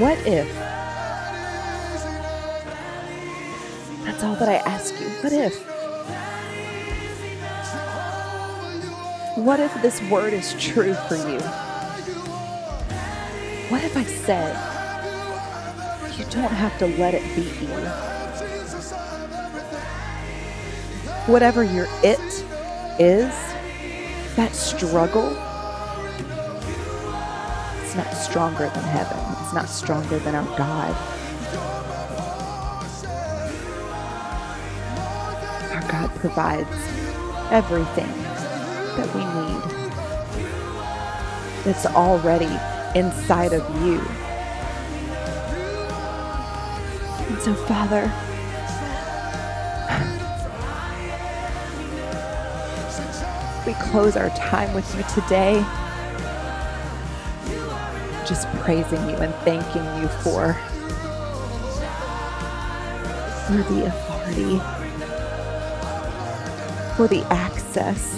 What 0.00 0.16
if? 0.26 0.48
That's 4.02 4.24
all 4.24 4.34
that 4.36 4.48
I 4.48 4.54
ask 4.54 4.98
you. 4.98 5.06
What 5.20 5.32
if? 5.34 5.54
What 9.36 9.60
if 9.60 9.74
this 9.82 10.00
word 10.04 10.32
is 10.32 10.54
true 10.54 10.94
for 10.94 11.16
you? 11.16 11.38
What 13.68 13.84
if 13.84 13.94
I 13.94 14.04
said, 14.04 14.56
you 16.18 16.24
don't 16.30 16.50
have 16.50 16.78
to 16.78 16.86
let 16.86 17.12
it 17.12 17.22
beat 17.36 17.60
you? 17.60 17.68
Whatever 21.30 21.62
your 21.62 21.88
it 22.02 22.18
is, 22.98 23.34
that 24.34 24.54
struggle, 24.54 25.28
it's 27.82 27.94
not 27.94 28.10
stronger 28.14 28.70
than 28.70 28.84
heaven. 28.84 29.29
Not 29.52 29.68
stronger 29.68 30.18
than 30.20 30.36
our 30.36 30.44
God. 30.56 30.94
Our 35.72 35.82
God 35.90 36.10
provides 36.20 36.68
everything 37.50 38.12
that 38.96 39.12
we 39.12 39.24
need. 39.24 39.62
It's 41.66 41.84
already 41.86 42.56
inside 42.98 43.52
of 43.52 43.68
you. 43.84 44.00
And 47.28 47.42
so, 47.42 47.54
Father, 47.66 48.10
we 53.66 53.74
close 53.90 54.16
our 54.16 54.30
time 54.30 54.72
with 54.74 54.94
you 54.96 55.02
today, 55.22 55.64
just 58.30 58.46
praising 58.60 59.10
you 59.10 59.16
and 59.16 59.34
thanking 59.42 59.84
you 60.00 60.06
for, 60.22 60.52
for 63.44 63.74
the 63.74 63.86
authority, 63.86 64.58
for 66.96 67.08
the 67.08 67.26
access, 67.32 68.14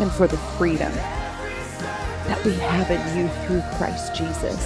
and 0.00 0.12
for 0.12 0.28
the 0.28 0.36
freedom 0.56 0.92
that 2.28 2.40
we 2.44 2.52
have 2.54 2.88
in 2.92 3.18
you 3.18 3.28
through 3.44 3.60
Christ 3.76 4.14
Jesus. 4.14 4.64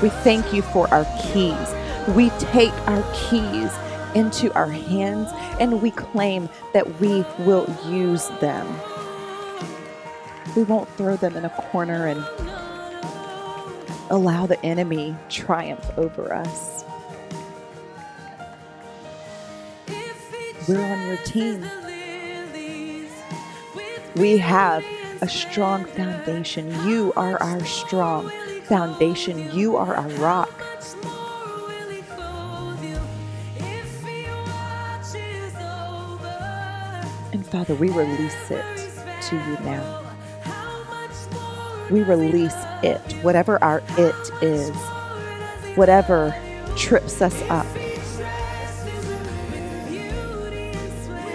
We 0.00 0.10
thank 0.22 0.54
you 0.54 0.62
for 0.62 0.86
our 0.94 1.04
keys. 1.20 1.74
We 2.14 2.30
take 2.38 2.72
our 2.86 3.02
keys 3.12 3.72
into 4.14 4.54
our 4.54 4.70
hands 4.70 5.30
and 5.58 5.82
we 5.82 5.90
claim 5.90 6.48
that 6.74 7.00
we 7.00 7.24
will 7.40 7.66
use 7.88 8.28
them. 8.40 8.68
We 10.56 10.64
won't 10.64 10.88
throw 10.96 11.16
them 11.16 11.36
in 11.36 11.44
a 11.44 11.50
corner 11.50 12.06
and 12.06 12.24
allow 14.10 14.46
the 14.46 14.60
enemy 14.64 15.16
triumph 15.28 15.88
over 15.96 16.34
us. 16.34 16.84
We're 20.68 20.82
on 20.82 21.06
your 21.06 21.16
team. 21.18 21.64
We 24.16 24.38
have 24.38 24.84
a 25.22 25.28
strong 25.28 25.84
foundation. 25.84 26.70
You 26.86 27.12
are 27.16 27.40
our 27.40 27.64
strong 27.64 28.30
foundation. 28.64 29.54
You 29.56 29.76
are 29.76 29.94
our 29.94 30.08
rock. 30.18 30.50
And 37.32 37.46
Father, 37.46 37.74
we 37.76 37.90
release 37.90 38.50
it 38.50 38.64
to 39.28 39.36
you 39.36 39.64
now. 39.64 40.09
We 41.90 42.02
release 42.02 42.54
it, 42.82 43.00
whatever 43.22 43.62
our 43.64 43.82
it 43.98 44.14
is, 44.42 44.76
whatever 45.76 46.34
trips 46.76 47.20
us 47.20 47.42
up. 47.50 47.66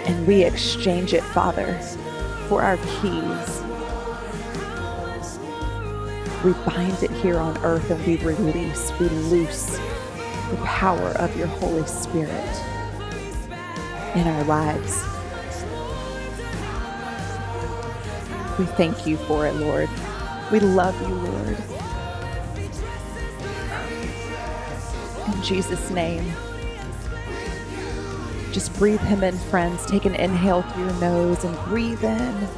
And 0.06 0.26
we 0.26 0.44
exchange 0.44 1.12
it, 1.12 1.22
Father, 1.22 1.74
for 2.48 2.62
our 2.62 2.78
keys. 2.78 3.62
We 6.42 6.52
bind 6.64 7.02
it 7.02 7.10
here 7.10 7.38
on 7.38 7.58
earth 7.58 7.90
and 7.90 8.06
we 8.06 8.16
release, 8.18 8.92
we 8.98 9.08
loose 9.08 9.76
the 10.50 10.56
power 10.64 11.08
of 11.18 11.36
your 11.36 11.48
Holy 11.48 11.86
Spirit 11.86 12.32
in 14.14 14.26
our 14.26 14.44
lives. 14.44 15.02
We 18.58 18.64
thank 18.64 19.06
you 19.06 19.18
for 19.18 19.46
it, 19.46 19.54
Lord. 19.56 19.90
We 20.52 20.60
love 20.60 21.00
you, 21.00 21.14
Lord. 21.14 21.58
In 25.34 25.42
Jesus' 25.42 25.90
name. 25.90 26.32
Just 28.52 28.72
breathe 28.78 29.00
him 29.00 29.24
in, 29.24 29.36
friends. 29.36 29.84
Take 29.86 30.04
an 30.04 30.14
inhale 30.14 30.62
through 30.62 30.84
your 30.84 30.94
nose 30.94 31.44
and 31.44 31.56
breathe 31.66 32.02
in 32.04 32.48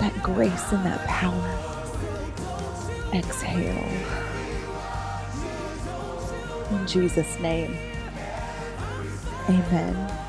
that 0.00 0.12
grace 0.22 0.72
and 0.72 0.84
that 0.84 1.06
power. 1.06 1.58
Exhale. 3.14 3.88
In 6.70 6.86
Jesus' 6.86 7.38
name. 7.38 7.76
Amen. 9.48 10.21